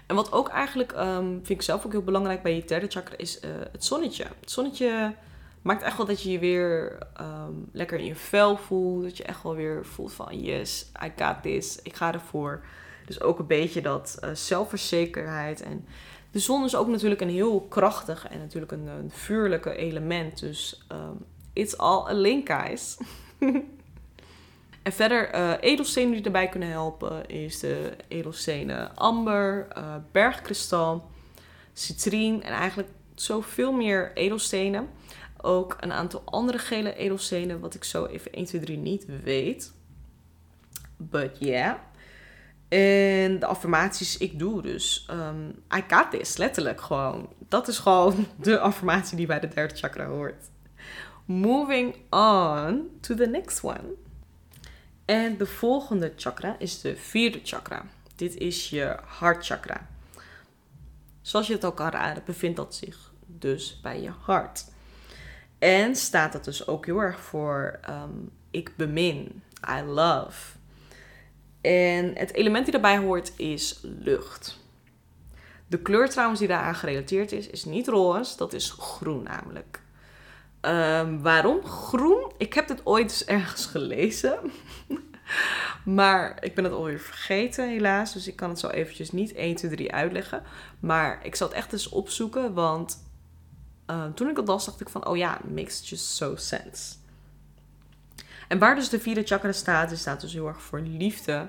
[0.06, 3.16] En wat ook eigenlijk, um, vind ik zelf ook heel belangrijk bij je derde chakra,
[3.16, 4.24] is uh, het zonnetje.
[4.40, 5.14] Het zonnetje
[5.62, 9.02] maakt echt wel dat je je weer um, lekker in je vel voelt.
[9.02, 12.64] Dat je echt wel weer voelt van yes, I got this, ik ga ervoor.
[13.06, 15.62] Dus ook een beetje dat uh, zelfverzekerheid.
[15.62, 15.86] En
[16.30, 20.38] de zon is ook natuurlijk een heel krachtig en natuurlijk een, een vuurlijke element.
[20.38, 22.96] Dus um, it's all a link, guys.
[24.86, 31.10] En verder uh, edelstenen die erbij kunnen helpen is de edelstenen amber, uh, bergkristal,
[31.72, 34.88] citrien en eigenlijk zoveel meer edelstenen.
[35.40, 39.72] Ook een aantal andere gele edelstenen, wat ik zo even 1, 2, 3 niet weet.
[40.96, 41.74] But yeah.
[42.68, 45.08] En de affirmaties, ik doe dus.
[45.10, 47.28] Um, I got this, letterlijk gewoon.
[47.48, 50.50] Dat is gewoon de affirmatie die bij de derde chakra hoort.
[51.24, 54.04] Moving on to the next one.
[55.06, 57.84] En de volgende chakra is de vierde chakra.
[58.16, 59.86] Dit is je hartchakra.
[61.20, 64.64] Zoals je het ook kan raden, bevindt dat zich dus bij je hart.
[65.58, 69.42] En staat dat dus ook heel erg voor um, ik bemin,
[69.78, 70.56] I love.
[71.60, 74.58] En het element die daarbij hoort is lucht.
[75.66, 79.80] De kleur trouwens die daaraan gerelateerd is, is niet roze, dat is groen namelijk.
[80.66, 82.32] Ehm, waarom groen?
[82.36, 84.38] Ik heb dit ooit eens ergens gelezen.
[85.98, 88.12] maar ik ben het alweer vergeten helaas.
[88.12, 90.42] Dus ik kan het zo eventjes niet 1, 2, 3 uitleggen.
[90.80, 92.54] Maar ik zal het echt eens opzoeken.
[92.54, 93.02] Want
[93.86, 95.06] ehm, toen ik het las dacht ik van...
[95.06, 96.94] Oh ja, makes just so sense.
[98.48, 101.48] En waar dus de vierde chakra staat, is staat dus heel erg voor liefde.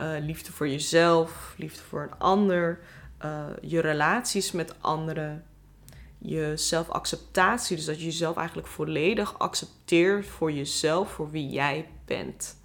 [0.00, 2.80] Uh, liefde voor jezelf, liefde voor een ander,
[3.24, 5.44] uh, je relaties met anderen,
[6.26, 7.76] je zelfacceptatie.
[7.76, 12.56] Dus dat je jezelf eigenlijk volledig accepteert voor jezelf, voor wie jij bent.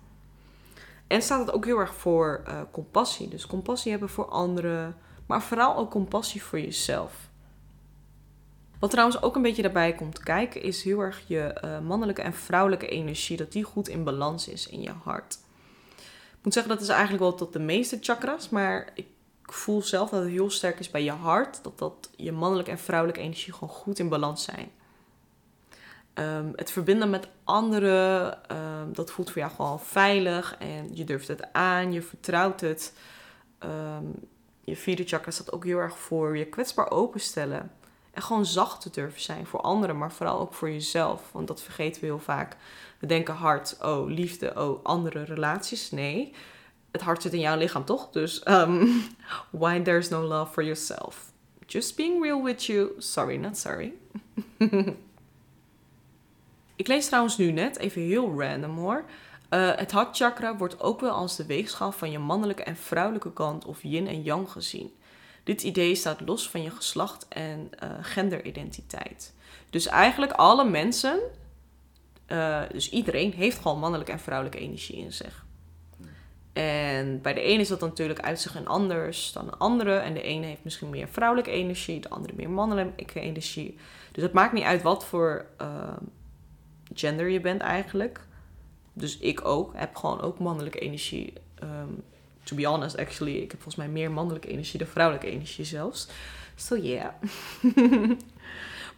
[1.08, 3.28] En staat het ook heel erg voor uh, compassie.
[3.28, 7.30] Dus compassie hebben voor anderen, maar vooral ook compassie voor jezelf.
[8.80, 12.34] Wat trouwens ook een beetje daarbij komt kijken, is heel erg je uh, mannelijke en
[12.34, 15.39] vrouwelijke energie, dat die goed in balans is in je hart.
[16.32, 19.08] Ik moet zeggen, dat is eigenlijk wel tot de meeste chakras, maar ik
[19.54, 22.80] voel zelf dat het heel sterk is bij je hart, dat, dat je mannelijke en
[22.80, 24.72] vrouwelijke energie gewoon goed in balans zijn.
[26.14, 31.28] Um, het verbinden met anderen, um, dat voelt voor jou gewoon veilig en je durft
[31.28, 32.94] het aan, je vertrouwt het.
[33.64, 34.16] Um,
[34.64, 37.72] je vierde chakra staat ook heel erg voor je kwetsbaar openstellen.
[38.12, 41.32] En gewoon zacht te durven zijn voor anderen, maar vooral ook voor jezelf.
[41.32, 42.58] Want dat vergeten we heel vaak.
[43.00, 45.92] We denken hard, oh liefde, oh andere relaties.
[45.92, 46.34] Nee,
[46.91, 48.10] het hart zit in jouw lichaam toch?
[48.10, 49.04] Dus um,
[49.49, 51.32] why there's no love for yourself?
[51.65, 52.91] Just being real with you.
[52.97, 53.93] Sorry, not sorry.
[56.75, 59.06] Ik lees trouwens nu net, even heel random hoor.
[59.49, 63.65] Uh, het hartchakra wordt ook wel als de weegschaal van je mannelijke en vrouwelijke kant
[63.65, 64.93] of yin en yang gezien.
[65.43, 69.34] Dit idee staat los van je geslacht en uh, genderidentiteit.
[69.69, 71.19] Dus eigenlijk alle mensen,
[72.28, 75.45] uh, dus iedereen, heeft gewoon mannelijke en vrouwelijke energie in zich.
[76.54, 79.96] En bij de ene is dat natuurlijk uit zich en anders dan de andere.
[79.96, 83.78] En de ene heeft misschien meer vrouwelijke energie, de andere meer mannelijke energie.
[84.12, 85.68] Dus het maakt niet uit wat voor uh,
[86.94, 88.20] gender je bent eigenlijk.
[88.94, 91.34] Dus ik ook, heb gewoon ook mannelijke energie.
[91.64, 92.04] Um,
[92.44, 96.08] to be honest, actually, ik heb volgens mij meer mannelijke energie dan vrouwelijke energie zelfs.
[96.56, 97.14] So yeah.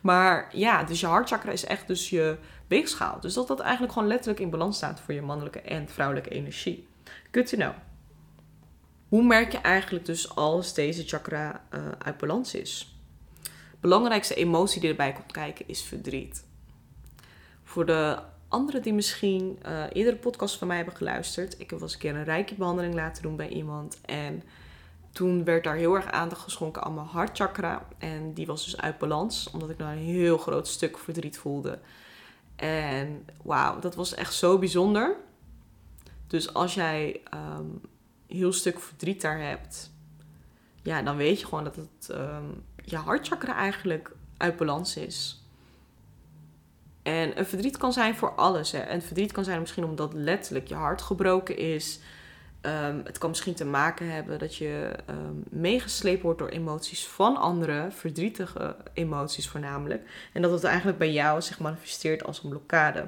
[0.01, 2.37] maar ja, dus je hartchakra is echt dus je
[2.67, 3.19] weegschaal.
[3.19, 6.87] Dus dat dat eigenlijk gewoon letterlijk in balans staat voor je mannelijke en vrouwelijke energie.
[7.31, 7.73] Good to know.
[9.07, 12.95] Hoe merk je eigenlijk dus als deze chakra uh, uit balans is?
[13.79, 16.45] Belangrijkste emotie die erbij komt kijken is verdriet.
[17.63, 21.53] Voor de anderen die misschien uh, eerdere podcast van mij hebben geluisterd.
[21.53, 24.01] Ik heb wel eens een keer een rijke behandeling laten doen bij iemand.
[24.05, 24.43] En
[25.11, 27.87] toen werd daar heel erg aandacht geschonken aan mijn hartchakra.
[27.97, 31.79] En die was dus uit balans, omdat ik nou een heel groot stuk verdriet voelde.
[32.55, 35.15] En wauw, dat was echt zo bijzonder.
[36.31, 37.81] Dus als jij um,
[38.27, 39.91] heel stuk verdriet daar hebt,
[40.83, 45.43] ja, dan weet je gewoon dat het um, je hartchakra eigenlijk uit balans is.
[47.03, 48.71] En een verdriet kan zijn voor alles.
[48.71, 48.89] Hè.
[48.89, 51.99] Een verdriet kan zijn misschien omdat letterlijk je hart gebroken is.
[52.61, 57.37] Um, het kan misschien te maken hebben dat je um, meegesleept wordt door emoties van
[57.37, 60.09] anderen, verdrietige emoties voornamelijk.
[60.33, 63.07] En dat het eigenlijk bij jou zich manifesteert als een blokkade.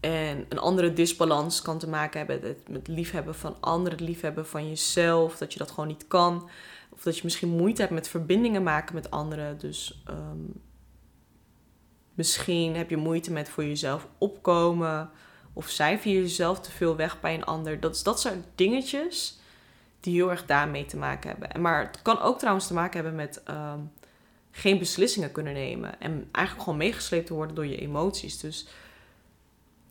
[0.00, 5.36] En een andere disbalans kan te maken hebben met liefhebben van anderen, liefhebben van jezelf,
[5.36, 6.48] dat je dat gewoon niet kan.
[6.90, 9.58] Of dat je misschien moeite hebt met verbindingen maken met anderen.
[9.58, 10.60] Dus um,
[12.18, 15.10] Misschien heb je moeite met voor jezelf opkomen.
[15.52, 17.80] Of cijfer je jezelf te veel weg bij een ander.
[17.80, 19.38] Dat, dat soort dingetjes
[20.00, 21.60] die heel erg daarmee te maken hebben.
[21.60, 23.78] Maar het kan ook trouwens te maken hebben met ehm,
[24.50, 26.00] geen beslissingen kunnen nemen.
[26.00, 28.38] En eigenlijk gewoon meegesleept worden door je emoties.
[28.38, 28.66] Dus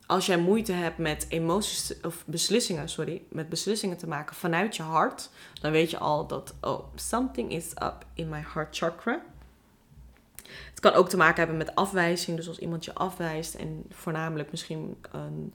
[0.08, 4.84] als jij moeite hebt met emoties of beslissingen, sorry, met beslissingen te maken vanuit je
[4.84, 5.30] hart,
[5.62, 9.22] dan weet je al dat oh, something is up in my heart chakra.
[10.70, 12.38] Het kan ook te maken hebben met afwijzing.
[12.38, 15.54] Dus als iemand je afwijst en voornamelijk misschien een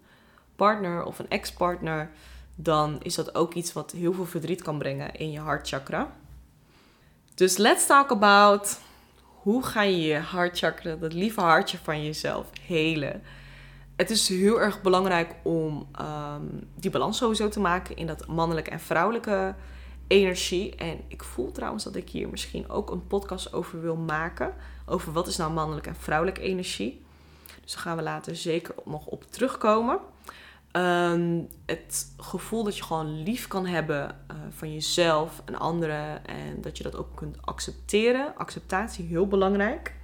[0.57, 2.11] partner of een ex-partner,
[2.55, 6.13] dan is dat ook iets wat heel veel verdriet kan brengen in je hartchakra.
[7.35, 8.81] Dus let's talk about
[9.23, 13.23] hoe ga je je hartchakra, dat lieve hartje van jezelf, helen.
[14.03, 18.71] Het is heel erg belangrijk om um, die balans sowieso te maken in dat mannelijke
[18.71, 19.55] en vrouwelijke
[20.07, 20.75] energie.
[20.75, 24.55] En ik voel trouwens dat ik hier misschien ook een podcast over wil maken.
[24.87, 27.03] Over wat is nou mannelijke en vrouwelijke energie.
[27.63, 29.99] Dus daar gaan we later zeker nog op terugkomen.
[30.73, 36.27] Um, het gevoel dat je gewoon lief kan hebben uh, van jezelf en anderen.
[36.27, 38.37] En dat je dat ook kunt accepteren.
[38.37, 39.95] Acceptatie heel belangrijk.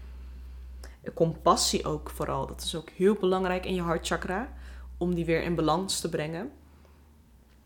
[1.13, 2.47] Compassie ook vooral.
[2.47, 4.53] Dat is ook heel belangrijk in je hartchakra.
[4.99, 6.51] Om die weer in balans te brengen.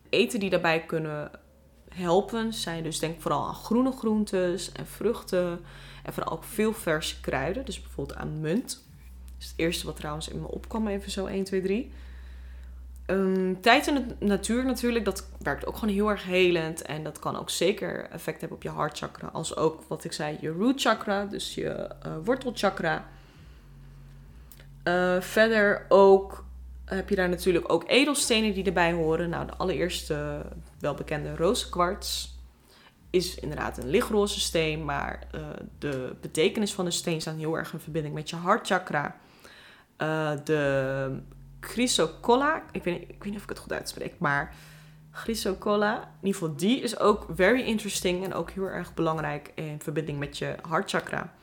[0.09, 1.31] Eten die daarbij kunnen
[1.89, 5.59] helpen zijn dus denk vooral aan groene groentes en vruchten.
[6.03, 7.65] En vooral ook veel verse kruiden.
[7.65, 8.69] Dus bijvoorbeeld aan munt.
[9.25, 11.91] Dat is het eerste wat trouwens in me opkwam, even zo 1, 2, 3.
[13.07, 16.81] Um, tijd in de natuur natuurlijk, dat werkt ook gewoon heel erg helend.
[16.81, 19.27] En dat kan ook zeker effect hebben op je hartchakra.
[19.27, 23.07] Als ook, wat ik zei, je root chakra, dus je uh, wortelchakra.
[24.83, 26.45] Uh, verder ook
[26.85, 29.29] heb je daar natuurlijk ook edelstenen die erbij horen.
[29.29, 30.45] Nou, de allereerste
[30.79, 32.37] welbekende rozenkwarts
[33.09, 35.41] is inderdaad een lichtroze steen, maar uh,
[35.79, 39.15] de betekenis van de steen staat heel erg in verbinding met je hartchakra.
[39.97, 41.19] Uh, de
[41.59, 44.55] chrysocolla, ik weet, ik weet niet of ik het goed uitspreek, maar
[45.11, 49.81] chrysocolla, in ieder geval die is ook very interesting en ook heel erg belangrijk in
[49.81, 51.33] verbinding met je hartchakra.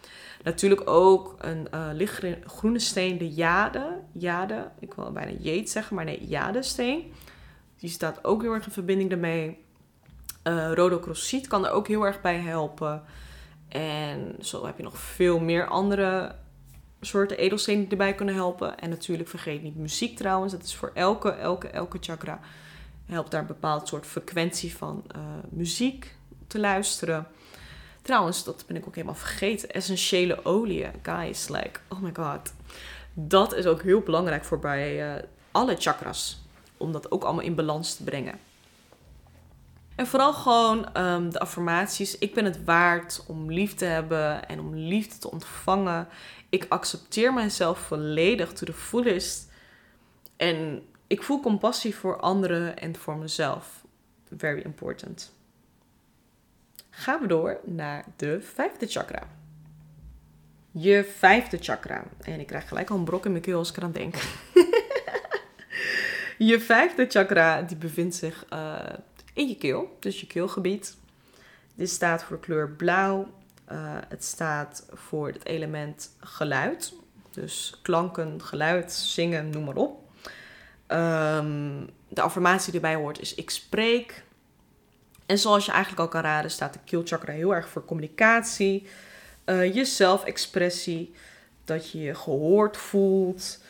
[0.42, 4.00] Natuurlijk ook een uh, lichtgroene steen, de jade.
[4.12, 7.12] Jade, ik wil bijna jeet zeggen, maar nee, jadesteen.
[7.76, 9.64] Die staat ook heel erg in verbinding daarmee.
[10.44, 13.02] Uh, rhodocrosiet kan er ook heel erg bij helpen.
[13.68, 16.34] En zo heb je nog veel meer andere
[17.00, 18.78] soorten edelstenen die erbij kunnen helpen.
[18.78, 20.52] En natuurlijk vergeet niet muziek trouwens.
[20.52, 22.40] Dat is voor elke, elke, elke chakra
[23.06, 26.14] helpt daar een bepaald soort frequentie van uh, muziek
[26.46, 27.26] te luisteren.
[28.02, 29.70] Trouwens, dat ben ik ook helemaal vergeten.
[29.70, 30.92] Essentiële oliën.
[31.02, 32.52] Guys, like, oh my god.
[33.12, 36.40] Dat is ook heel belangrijk voor bij uh, alle chakras.
[36.76, 38.38] Om dat ook allemaal in balans te brengen.
[39.94, 42.18] En vooral gewoon um, de affirmaties.
[42.18, 46.08] Ik ben het waard om lief te hebben en om liefde te ontvangen.
[46.48, 49.48] Ik accepteer mijzelf volledig to the fullest.
[50.36, 53.84] En ik voel compassie voor anderen en voor mezelf.
[54.36, 55.32] Very important.
[57.00, 59.22] Gaan we door naar de vijfde chakra.
[60.70, 62.04] Je vijfde chakra.
[62.22, 64.14] En ik krijg gelijk al een brok in mijn keel als ik eraan denk.
[66.50, 68.78] je vijfde chakra die bevindt zich uh,
[69.32, 70.96] in je keel, dus je keelgebied.
[71.74, 73.26] Dit staat voor kleur blauw.
[73.72, 73.78] Uh,
[74.08, 76.94] het staat voor het element geluid.
[77.30, 79.98] Dus klanken, geluid, zingen, noem maar op.
[80.88, 84.24] Um, de affirmatie die erbij hoort is ik spreek.
[85.30, 88.86] En zoals je eigenlijk al kan raden staat de keelchakra heel erg voor communicatie.
[89.46, 91.14] Uh, je zelfexpressie.
[91.64, 93.62] Dat je je gehoord voelt.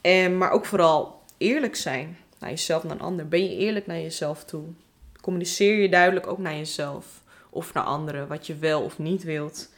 [0.00, 3.28] En, maar ook vooral eerlijk zijn naar jezelf en naar een ander.
[3.28, 4.64] Ben je eerlijk naar jezelf toe?
[5.20, 9.72] communiceer je duidelijk ook naar jezelf of naar anderen wat je wel of niet wilt.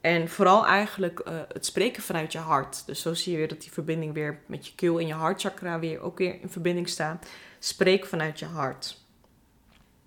[0.00, 2.86] En vooral eigenlijk uh, het spreken vanuit je hart.
[2.86, 5.78] Dus zo zie je weer dat die verbinding weer met je keel en je hartchakra
[5.78, 7.20] weer ook weer in verbinding staan.
[7.58, 9.04] Spreek vanuit je hart.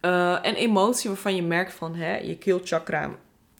[0.01, 3.15] Uh, een emotie waarvan je merkt van hè, je keelchakra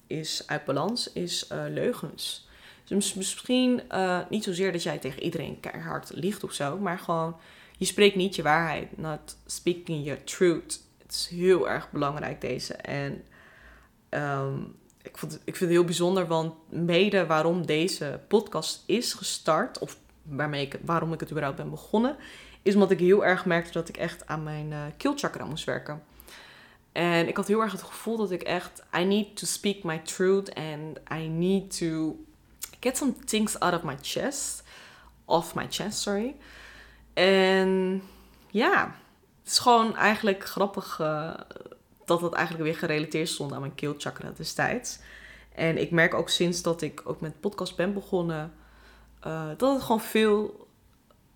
[0.08, 2.48] is uit balans, is uh, leugens.
[2.84, 3.82] Dus misschien
[4.30, 7.36] niet zozeer dat jij tegen iedereen keihard liegt of zo, maar gewoon
[7.78, 8.98] je spreekt niet je waarheid.
[8.98, 10.82] Not speaking your truth.
[10.98, 12.74] Het is heel erg belangrijk deze.
[12.74, 13.24] En
[14.10, 19.80] um, ik, vond ik vind het heel bijzonder, want mede waarom deze podcast is gestart,
[19.80, 22.16] of waarmee ik, waarom ik het überhaupt ben begonnen,
[22.62, 26.04] is omdat ik heel erg merkte dat ik echt aan mijn uh, keelchakra moest werken.
[27.00, 30.00] En ik had heel erg het gevoel dat ik echt, I need to speak my
[30.00, 32.18] truth and I need to
[32.80, 34.64] get some things out of my chest.
[35.26, 36.36] Off my chest, sorry.
[37.14, 38.02] En
[38.47, 38.95] ja,
[39.43, 41.34] het is gewoon eigenlijk grappig uh,
[42.06, 45.00] dat het eigenlijk weer gerelateerd stond aan mijn keelchakra destijds.
[45.56, 48.54] En ik merk ook sinds dat ik ook met podcast ben begonnen,
[49.28, 50.68] uh, dat het gewoon veel,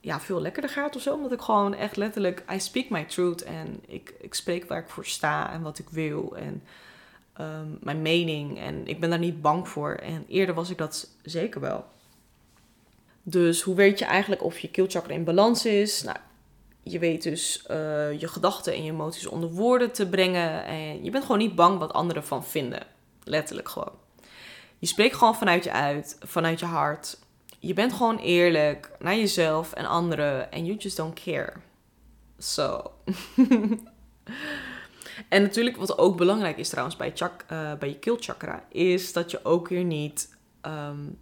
[0.04, 1.14] ja, veel lekkerder gaat of zo.
[1.14, 3.44] Omdat ik gewoon echt letterlijk, I speak my truth.
[3.44, 6.36] En ik, ik spreek waar ik voor sta en wat ik wil.
[6.38, 6.64] En
[7.40, 8.60] um, mijn mening.
[8.60, 9.94] En ik ben daar niet bang voor.
[9.94, 11.86] En eerder was ik dat zeker wel.
[13.24, 16.04] Dus hoe weet je eigenlijk of je keelchakra in balans is?
[16.04, 16.18] Nou,
[16.82, 20.66] je weet dus uh, je gedachten en je emoties onder woorden te brengen.
[20.66, 22.88] En je bent gewoon niet bang wat anderen van vinden.
[23.24, 23.94] Letterlijk gewoon.
[24.80, 27.18] Je spreekt gewoon vanuit je uit, vanuit je hart.
[27.66, 30.52] Je bent gewoon eerlijk naar jezelf en anderen.
[30.52, 31.54] En you just don't care.
[32.38, 32.92] So.
[35.30, 39.32] en natuurlijk, wat ook belangrijk is trouwens bij, chak, uh, bij je keelchakra, is dat
[39.32, 41.20] je ook weer niet um,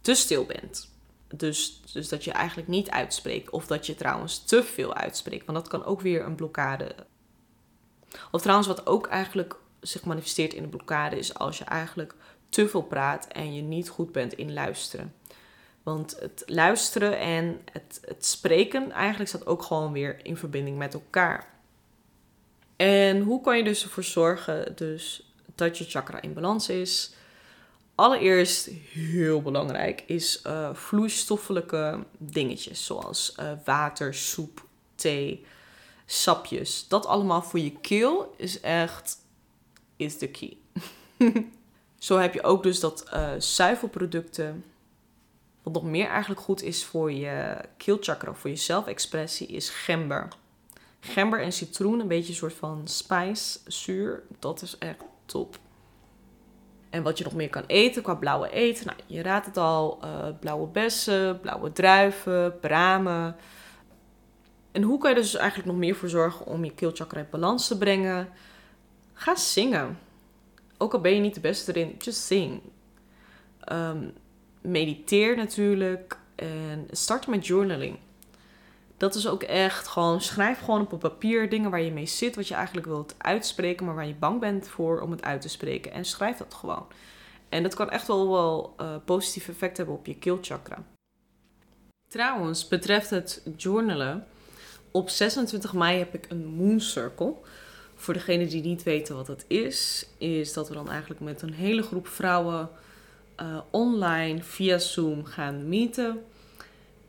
[0.00, 0.94] te stil bent.
[1.28, 3.50] Dus, dus dat je eigenlijk niet uitspreekt.
[3.50, 5.46] Of dat je trouwens te veel uitspreekt.
[5.46, 6.94] Want dat kan ook weer een blokkade.
[8.30, 12.14] Of trouwens, wat ook eigenlijk zich manifesteert in een blokkade is als je eigenlijk
[12.48, 15.14] te veel praat en je niet goed bent in luisteren.
[15.86, 20.94] Want het luisteren en het, het spreken eigenlijk staat ook gewoon weer in verbinding met
[20.94, 21.54] elkaar.
[22.76, 27.14] En hoe kan je dus ervoor zorgen dus dat je chakra in balans is?
[27.94, 32.86] Allereerst, heel belangrijk, is uh, vloeistoffelijke dingetjes.
[32.86, 34.64] Zoals uh, water, soep,
[34.94, 35.44] thee.
[36.06, 36.88] sapjes.
[36.88, 39.16] Dat allemaal voor je keel is echt
[39.96, 40.56] is de key.
[41.98, 44.64] Zo heb je ook dus dat uh, zuivelproducten.
[45.66, 50.28] Wat nog meer eigenlijk goed is voor je keelchakra, voor je zelfexpressie, is gember.
[51.00, 54.22] Gember en citroen, een beetje een soort van spice, zuur.
[54.38, 55.58] Dat is echt top.
[56.90, 58.86] En wat je nog meer kan eten qua blauwe eten.
[58.86, 59.98] Nou, je raadt het al.
[60.04, 63.36] Uh, blauwe bessen, blauwe druiven, bramen.
[64.72, 67.66] En hoe kan je dus eigenlijk nog meer voor zorgen om je keelchakra in balans
[67.66, 68.28] te brengen?
[69.12, 69.98] Ga zingen.
[70.78, 72.60] Ook al ben je niet de beste erin, just sing.
[73.72, 74.12] Um,
[74.66, 76.18] mediteer natuurlijk.
[76.34, 77.98] En start met journaling.
[78.96, 82.48] Dat is ook echt gewoon, schrijf gewoon op papier dingen waar je mee zit, wat
[82.48, 85.92] je eigenlijk wilt uitspreken, maar waar je bang bent voor om het uit te spreken.
[85.92, 86.86] En schrijf dat gewoon.
[87.48, 90.84] En dat kan echt wel wel uh, positief effect hebben op je keelchakra.
[92.08, 94.26] Trouwens, betreft het journalen,
[94.90, 97.34] op 26 mei heb ik een Moon Circle.
[97.94, 101.52] Voor degenen die niet weten wat dat is, is dat we dan eigenlijk met een
[101.52, 102.68] hele groep vrouwen
[103.40, 106.22] uh, online via Zoom gaan meeten.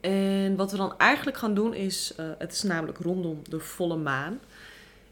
[0.01, 3.95] En wat we dan eigenlijk gaan doen is, uh, het is namelijk rondom de volle
[3.95, 4.39] maan,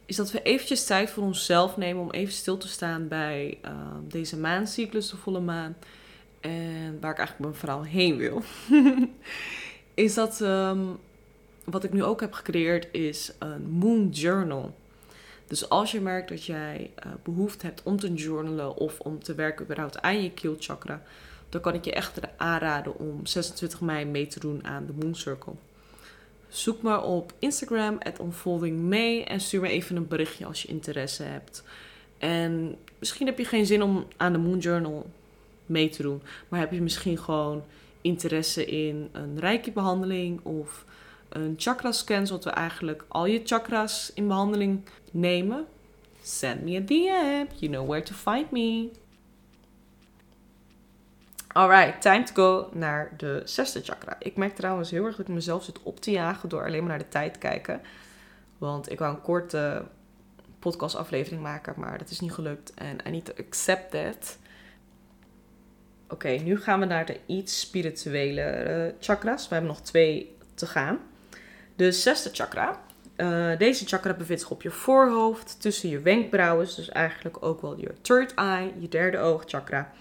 [0.06, 3.72] is dat we eventjes tijd voor onszelf nemen om even stil te staan bij uh,
[4.08, 5.76] deze maancyclus, de volle maan.
[6.40, 8.44] En waar ik eigenlijk mijn verhaal heen wil.
[9.94, 10.98] is dat um,
[11.64, 14.76] wat ik nu ook heb gecreëerd is een Moon Journal.
[15.48, 19.36] Dus als je merkt dat jij uh, behoefte hebt om te journalen of om te
[19.36, 21.02] werken überhaupt aan je keelchakra,
[21.50, 25.16] dan kan ik je echt aanraden om 26 mei mee te doen aan de Moon
[25.16, 25.54] Circle.
[26.48, 31.64] Zoek me op Instagram, @unfoldingmay en stuur me even een berichtje als je interesse hebt.
[32.18, 35.10] En misschien heb je geen zin om aan de Moon Journal
[35.66, 37.64] mee te doen, maar heb je misschien gewoon
[38.02, 40.86] interesse in een reiki-behandeling of
[41.36, 45.66] een chakra scan, zodat we eigenlijk al je chakras in behandeling nemen.
[46.22, 47.56] Send me a DM.
[47.56, 48.90] You know where to find me.
[51.48, 54.16] Alright, time to go naar de zesde chakra.
[54.20, 56.90] Ik merk trouwens heel erg dat ik mezelf zit op te jagen door alleen maar
[56.90, 57.82] naar de tijd te kijken.
[58.58, 59.86] Want ik wou een korte
[60.60, 62.74] podcastaflevering maken, maar dat is niet gelukt.
[62.74, 64.38] En I need to accept that.
[66.10, 69.48] Oké, nu gaan we naar de iets spirituele chakras.
[69.48, 71.00] We hebben nog twee te gaan.
[71.76, 72.84] De zesde chakra.
[73.18, 76.66] Uh, deze chakra bevindt zich op je voorhoofd, tussen je wenkbrauwen.
[76.66, 79.92] Dus eigenlijk ook wel je third eye, je derde oogchakra.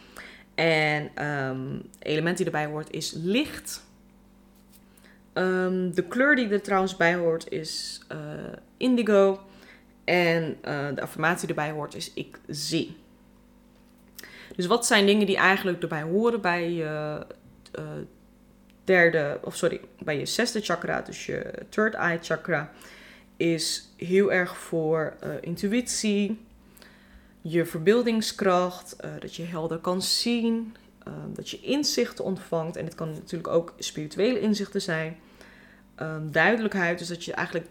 [0.55, 3.85] En um, element die erbij hoort is licht.
[5.35, 8.19] Um, de kleur die er trouwens bij hoort is uh,
[8.77, 9.41] indigo.
[10.05, 12.97] En uh, de affirmatie die erbij hoort is ik zie.
[14.57, 17.27] Dus wat zijn dingen die eigenlijk erbij horen bij je
[18.85, 22.71] derde, of sorry, bij je zesde chakra, dus je third eye chakra,
[23.37, 26.41] is heel erg voor uh, intuïtie,
[27.41, 30.77] je verbeeldingskracht, uh, dat je helder kan zien,
[31.09, 32.77] uh, dat je inzichten ontvangt.
[32.77, 35.17] En dit kan natuurlijk ook spirituele inzichten zijn.
[36.03, 37.67] Um, duidelijkheid, dus dat je eigenlijk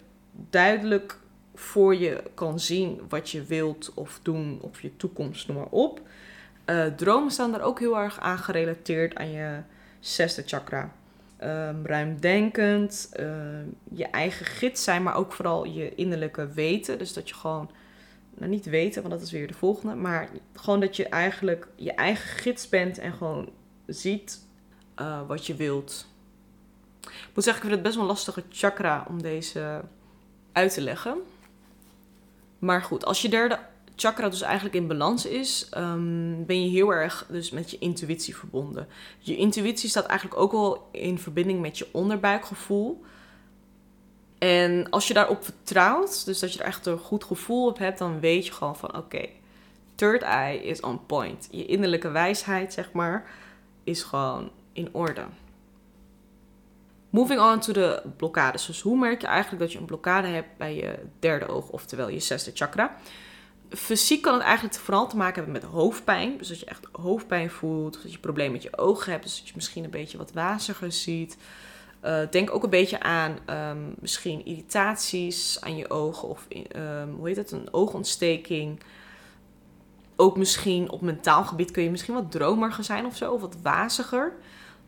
[0.49, 1.18] duidelijk
[1.55, 6.01] voor je kan zien wat je wilt of doen of je toekomst, noem maar op.
[6.66, 9.59] Uh, dromen staan daar ook heel erg aan gerelateerd aan je
[9.99, 10.93] zesde chakra.
[11.43, 13.25] Um, ruimdenkend, uh,
[13.91, 16.97] je eigen gids zijn, maar ook vooral je innerlijke weten.
[16.97, 17.69] Dus dat je gewoon
[18.33, 21.93] nou niet weten, want dat is weer de volgende, maar gewoon dat je eigenlijk je
[21.93, 23.49] eigen gids bent en gewoon
[23.85, 24.45] ziet
[24.99, 26.07] uh, wat je wilt.
[27.01, 29.81] Ik moet zeggen, ik vind het best wel een lastige chakra om deze
[30.51, 31.17] uit te leggen.
[32.59, 33.59] Maar goed, als je derde
[33.95, 38.35] chakra dus eigenlijk in balans is, um, ben je heel erg dus met je intuïtie
[38.35, 38.87] verbonden.
[39.19, 43.03] Je intuïtie staat eigenlijk ook wel in verbinding met je onderbuikgevoel.
[44.37, 47.97] En als je daarop vertrouwt, dus dat je er echt een goed gevoel op hebt,
[47.97, 49.25] dan weet je gewoon van oké,
[49.95, 51.47] third eye is on point.
[51.51, 53.29] Je innerlijke wijsheid, zeg maar,
[53.83, 55.25] is gewoon in orde.
[57.09, 58.65] Moving on to de blokkades.
[58.65, 62.09] Dus hoe merk je eigenlijk dat je een blokkade hebt bij je derde oog, oftewel
[62.09, 62.97] je zesde chakra?
[63.76, 66.38] Fysiek kan het eigenlijk vooral te maken hebben met hoofdpijn.
[66.38, 69.47] Dus dat je echt hoofdpijn voelt, dat je problemen met je ogen hebt, dus dat
[69.47, 71.38] je misschien een beetje wat waziger ziet.
[72.05, 77.28] Uh, denk ook een beetje aan um, misschien irritaties aan je ogen of um, hoe
[77.28, 78.80] heet het, een oogontsteking.
[80.15, 83.55] Ook misschien op mentaal gebied kun je misschien wat dromiger zijn of zo, of wat
[83.61, 84.34] waziger.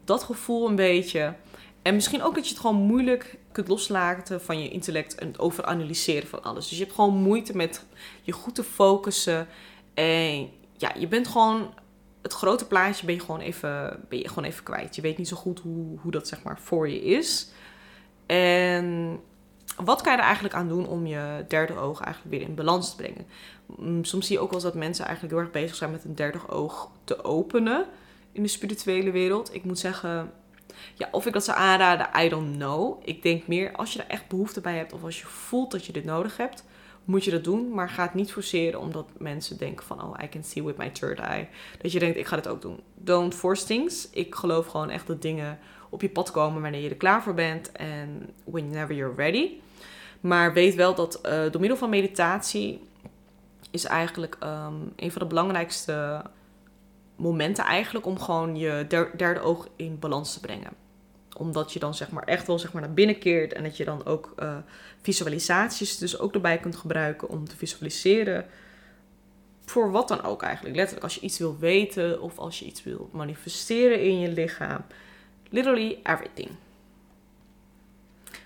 [0.03, 1.33] Dat gevoel een beetje.
[1.81, 5.39] En misschien ook dat je het gewoon moeilijk kunt loslaten van je intellect en het
[5.39, 6.67] overanalyseren van alles.
[6.67, 7.85] Dus je hebt gewoon moeite met
[8.21, 9.47] je goed te focussen.
[9.93, 11.73] En ja, je bent gewoon
[12.21, 14.95] het grote plaatje ben je gewoon even, ben je gewoon even kwijt.
[14.95, 17.49] Je weet niet zo goed hoe, hoe dat zeg maar voor je is.
[18.25, 19.19] En
[19.83, 22.89] wat kan je er eigenlijk aan doen om je derde oog eigenlijk weer in balans
[22.89, 23.25] te brengen?
[23.77, 26.15] Mm, soms zie je ook wel dat mensen eigenlijk heel erg bezig zijn met een
[26.15, 27.85] derde oog te openen
[28.31, 29.53] in de spirituele wereld.
[29.53, 30.31] Ik moet zeggen,
[30.93, 33.01] ja, of ik dat zou aanraden, I don't know.
[33.03, 35.85] Ik denk meer als je er echt behoefte bij hebt of als je voelt dat
[35.85, 36.63] je dit nodig hebt,
[37.05, 37.73] moet je dat doen.
[37.73, 40.89] Maar ga het niet forceren omdat mensen denken van, oh, I can see with my
[40.89, 41.47] third eye.
[41.81, 42.79] Dat je denkt, ik ga dit ook doen.
[42.95, 44.09] Don't force things.
[44.09, 45.59] Ik geloof gewoon echt dat dingen
[45.89, 49.51] op je pad komen wanneer je er klaar voor bent en whenever you're ready.
[50.21, 52.81] Maar weet wel dat uh, door middel van meditatie
[53.71, 56.21] is eigenlijk um, een van de belangrijkste
[57.15, 58.85] momenten eigenlijk om gewoon je
[59.17, 60.71] derde oog in balans te brengen.
[61.37, 63.85] Omdat je dan zeg maar echt wel zeg maar naar binnen keert en dat je
[63.85, 64.57] dan ook uh,
[65.01, 68.45] visualisaties dus ook erbij kunt gebruiken om te visualiseren.
[69.65, 70.75] Voor wat dan ook eigenlijk.
[70.75, 74.81] Letterlijk als je iets wil weten of als je iets wil manifesteren in je lichaam.
[75.49, 76.49] Literally everything.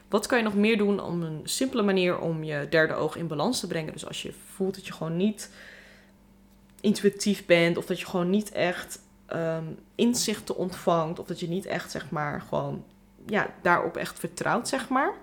[0.09, 3.27] Wat kan je nog meer doen om een simpele manier om je derde oog in
[3.27, 3.93] balans te brengen?
[3.93, 5.51] Dus als je voelt dat je gewoon niet
[6.81, 8.99] intuïtief bent of dat je gewoon niet echt
[9.33, 12.83] um, inzichten ontvangt of dat je niet echt zeg maar gewoon
[13.25, 15.13] ja, daarop echt vertrouwt zeg maar.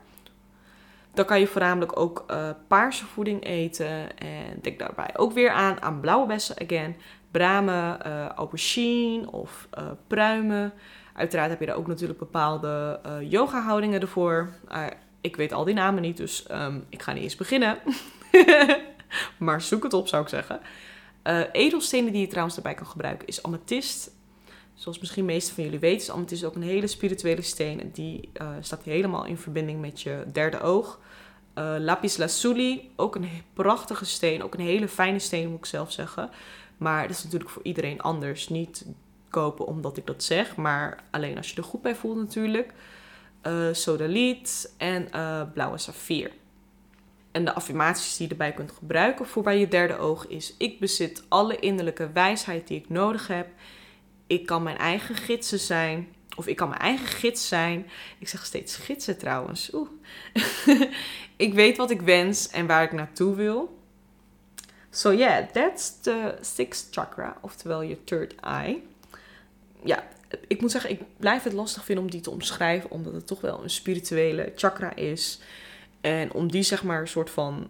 [1.15, 5.83] Dan kan je voornamelijk ook uh, paarse voeding eten en denk daarbij ook weer aan
[5.83, 6.97] aan blauwe bessen again,
[7.31, 10.73] bramen, uh, aubergine of uh, pruimen.
[11.13, 14.49] Uiteraard heb je daar ook natuurlijk bepaalde yoga houdingen ervoor.
[15.21, 17.79] ik weet al die namen niet, dus um, ik ga niet eens beginnen.
[19.39, 20.61] maar zoek het op zou ik zeggen.
[21.27, 24.11] Uh, edelstenen die je trouwens daarbij kan gebruiken is amethyst.
[24.75, 27.81] Zoals misschien de meeste van jullie weten is amethyst ook een hele spirituele steen.
[27.81, 31.01] En die uh, staat helemaal in verbinding met je derde oog.
[31.55, 34.43] Uh, lapis lazuli, ook een prachtige steen.
[34.43, 36.31] Ook een hele fijne steen moet ik zelf zeggen.
[36.77, 38.49] Maar dat is natuurlijk voor iedereen anders.
[38.49, 38.87] Niet
[39.31, 42.73] kopen omdat ik dat zeg, maar alleen als je er goed bij voelt natuurlijk.
[43.73, 45.09] Sodaliet en
[45.53, 46.31] blauwe saffier.
[47.37, 50.81] En de affirmaties die je erbij kunt gebruiken voor bij je derde oog is: Ik
[50.81, 53.49] bezit alle innerlijke wijsheid die ik nodig heb.
[54.27, 56.09] Ik kan mijn eigen gidsen zijn.
[56.37, 57.87] Of ik kan mijn eigen gids zijn.
[58.19, 59.71] Ik zeg steeds gidsen trouwens.
[59.73, 59.89] Oeh.
[61.47, 63.79] ik weet wat ik wens en waar ik naartoe wil.
[64.91, 68.83] So yeah, that's the sixth chakra, oftewel je third eye.
[69.85, 70.09] Ja,
[70.47, 73.41] ik moet zeggen, ik blijf het lastig vinden om die te omschrijven, omdat het toch
[73.41, 75.41] wel een spirituele chakra is.
[76.07, 77.69] En om die zeg maar een soort van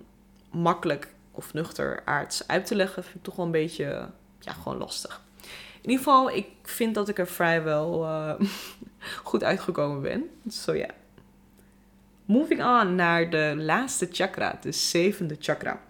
[0.51, 4.09] makkelijk of nuchter aards uit te leggen, vind ik toch wel een beetje,
[4.41, 5.21] ja, gewoon lastig.
[5.83, 8.35] In ieder geval, ik vind dat ik er vrijwel uh,
[9.25, 10.31] goed uitgekomen ben.
[10.49, 10.89] So ja.
[12.25, 15.81] Moving on naar de laatste chakra, de zevende chakra.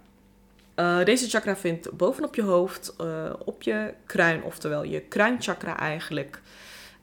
[0.76, 6.40] Uh, deze chakra vindt bovenop je hoofd, uh, op je kruin, oftewel je kruinchakra eigenlijk.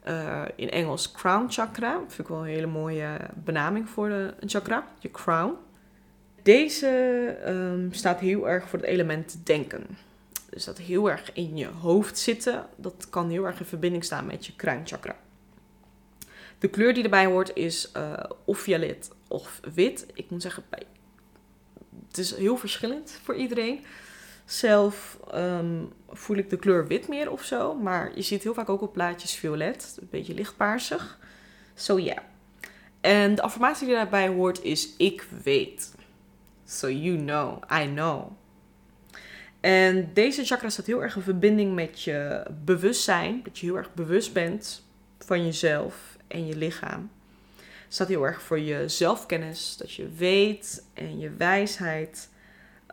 [0.07, 1.99] Uh, in Engels crown chakra.
[2.07, 5.53] Vind ik wel een hele mooie benaming voor de, een chakra, je crown.
[6.41, 6.87] Deze
[7.47, 9.85] um, staat heel erg voor het element denken.
[10.49, 14.25] Dus dat heel erg in je hoofd zitten, dat kan heel erg in verbinding staan
[14.25, 15.15] met je kruinchakra.
[16.59, 18.13] De kleur die erbij hoort is uh,
[18.45, 20.05] of violet of wit.
[20.13, 20.63] Ik moet zeggen,
[22.07, 23.85] het is heel verschillend voor iedereen.
[24.53, 27.75] Zelf um, voel ik de kleur wit meer of zo.
[27.75, 29.97] Maar je ziet heel vaak ook op plaatjes violet.
[30.01, 31.19] Een beetje lichtpaarsig.
[31.75, 32.03] So ja.
[32.03, 32.17] Yeah.
[33.01, 35.95] En de affirmatie die daarbij hoort is ik weet.
[36.65, 38.31] So you know, I know.
[39.59, 43.41] En deze chakra staat heel erg in verbinding met je bewustzijn.
[43.43, 44.85] Dat je heel erg bewust bent
[45.19, 47.11] van jezelf en je lichaam.
[47.57, 49.77] Het staat heel erg voor je zelfkennis.
[49.77, 52.31] Dat je weet en je wijsheid.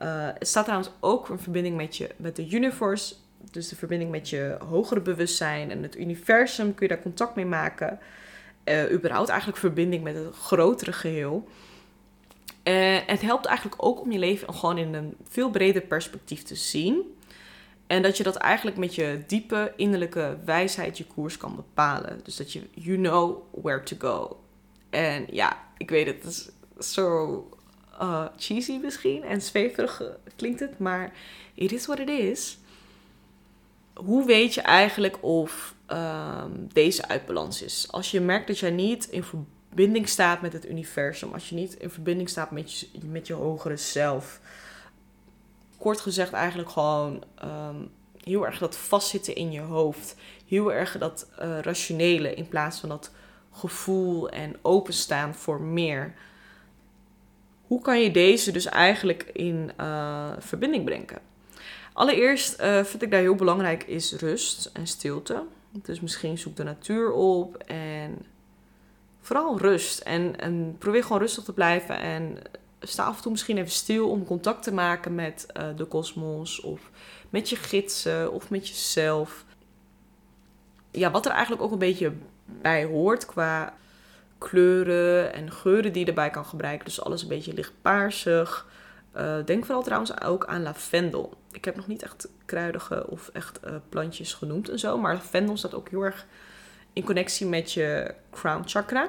[0.03, 3.15] Uh, het staat trouwens ook in verbinding met, je, met de universe.
[3.51, 6.75] Dus de verbinding met je hogere bewustzijn en het universum.
[6.75, 7.99] Kun je daar contact mee maken.
[8.65, 11.49] Uh, überhaupt eigenlijk verbinding met het grotere geheel.
[12.65, 16.55] Uh, het helpt eigenlijk ook om je leven gewoon in een veel breder perspectief te
[16.55, 17.15] zien.
[17.87, 22.21] En dat je dat eigenlijk met je diepe innerlijke wijsheid je koers kan bepalen.
[22.23, 24.41] Dus dat je, you know where to go.
[24.91, 27.49] En ja, ik weet het, het is zo
[28.01, 30.03] uh, cheesy misschien en zweverig
[30.37, 31.13] klinkt het, maar
[31.55, 32.59] it is what it is.
[33.95, 37.87] Hoe weet je eigenlijk of um, deze uit balans is?
[37.91, 41.75] Als je merkt dat jij niet in verbinding staat met het universum, als je niet
[41.75, 44.41] in verbinding staat met je, met je hogere zelf.
[45.79, 47.91] Kort gezegd eigenlijk gewoon um,
[48.25, 50.17] heel erg dat vastzitten in je hoofd.
[50.47, 53.11] Heel erg dat uh, rationele in plaats van dat
[53.53, 56.15] gevoel en openstaan voor meer
[57.71, 61.21] hoe kan je deze dus eigenlijk in uh, verbinding brengen?
[61.93, 65.43] Allereerst uh, vind ik daar heel belangrijk is rust en stilte.
[65.71, 68.27] Dus misschien zoek de natuur op en
[69.21, 69.99] vooral rust.
[69.99, 71.99] En, en probeer gewoon rustig te blijven.
[71.99, 72.39] En
[72.81, 76.61] sta af en toe misschien even stil om contact te maken met uh, de kosmos.
[76.61, 76.91] Of
[77.29, 79.45] met je gidsen of met jezelf.
[80.91, 82.13] Ja, wat er eigenlijk ook een beetje
[82.45, 83.79] bij hoort qua
[84.41, 86.85] kleuren en geuren die je erbij kan gebruiken.
[86.85, 88.67] Dus alles een beetje lichtpaarsig.
[89.17, 91.39] Uh, denk vooral trouwens ook aan lavendel.
[91.53, 94.99] Ik heb nog niet echt kruidige of echt uh, plantjes genoemd en zo.
[94.99, 96.27] Maar lavendel staat ook heel erg
[96.93, 99.09] in connectie met je crown chakra.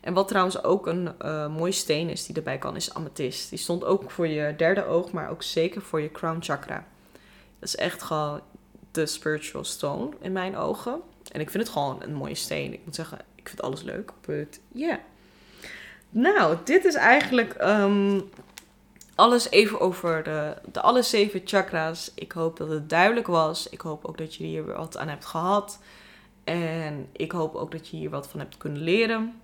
[0.00, 3.48] En wat trouwens ook een uh, mooie steen is die erbij kan, is amethyst.
[3.50, 6.86] Die stond ook voor je derde oog, maar ook zeker voor je crown chakra.
[7.58, 8.40] Dat is echt gewoon
[8.90, 11.00] de spiritual stone in mijn ogen.
[11.32, 12.72] En ik vind het gewoon een mooie steen.
[12.72, 13.18] Ik moet zeggen,
[13.50, 14.12] vind alles leuk.
[14.26, 14.98] But yeah.
[16.10, 18.30] Nou, dit is eigenlijk um,
[19.14, 22.12] alles even over de, de alle zeven chakra's.
[22.14, 23.68] Ik hoop dat het duidelijk was.
[23.68, 25.78] Ik hoop ook dat je hier weer wat aan hebt gehad.
[26.44, 29.40] En ik hoop ook dat je hier wat van hebt kunnen leren.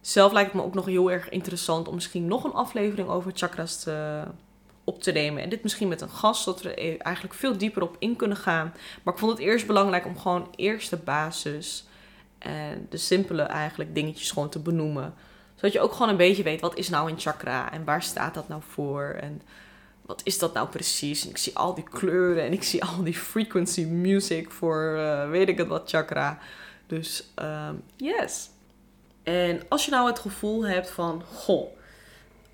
[0.00, 3.32] Zelf lijkt het me ook nog heel erg interessant om misschien nog een aflevering over
[3.34, 3.86] chakra's
[4.84, 5.42] op te nemen.
[5.42, 8.36] En dit misschien met een gast, zodat we er eigenlijk veel dieper op in kunnen
[8.36, 8.74] gaan.
[9.02, 11.86] Maar ik vond het eerst belangrijk om gewoon eerst de basis
[12.42, 15.14] en de simpele eigenlijk dingetjes gewoon te benoemen.
[15.54, 18.34] Zodat je ook gewoon een beetje weet, wat is nou een chakra en waar staat
[18.34, 19.16] dat nou voor?
[19.20, 19.42] En
[20.02, 21.24] wat is dat nou precies?
[21.24, 25.30] En ik zie al die kleuren en ik zie al die frequency music voor uh,
[25.30, 26.38] weet ik het wat chakra.
[26.86, 28.50] Dus um, yes.
[29.22, 31.76] En als je nou het gevoel hebt van, goh,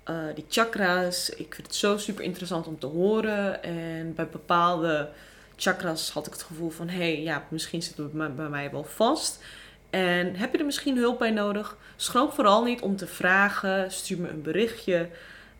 [0.09, 3.63] uh, die chakra's, ik vind het zo super interessant om te horen.
[3.63, 5.09] En bij bepaalde
[5.55, 8.83] chakras had ik het gevoel van, hé, hey, ja, misschien zit het bij mij wel
[8.83, 9.43] vast.
[9.89, 11.77] En heb je er misschien hulp bij nodig?
[11.95, 13.91] Schroom vooral niet om te vragen.
[13.91, 15.09] Stuur me een berichtje.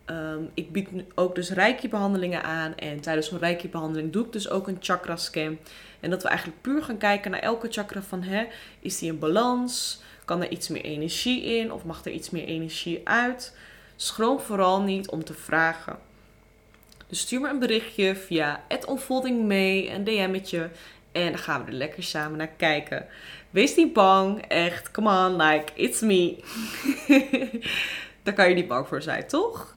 [0.06, 2.76] Um, ik bied ook dus reiki-behandelingen aan.
[2.76, 5.58] En tijdens een reiki-behandeling doe ik dus ook een chakra-scan.
[6.00, 8.22] En dat we eigenlijk puur gaan kijken naar elke chakra van...
[8.22, 8.46] Hè,
[8.80, 10.02] is die in balans?
[10.24, 11.72] Kan er iets meer energie in?
[11.72, 13.56] Of mag er iets meer energie uit?
[13.96, 15.98] Schroom vooral niet om te vragen.
[17.06, 20.70] Dus stuur me een berichtje via het Unfolding mee, een DM'tje.
[21.12, 23.06] En dan gaan we er lekker samen naar kijken.
[23.50, 24.90] Wees niet bang, echt.
[24.90, 26.36] Come on, like, it's me.
[28.22, 29.76] Daar kan je niet bang voor zijn, toch?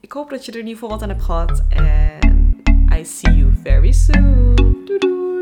[0.00, 1.62] Ik hoop dat je er in ieder geval wat aan hebt gehad.
[1.68, 2.62] En
[2.98, 4.54] I see you very soon.
[4.54, 5.35] Doei doei.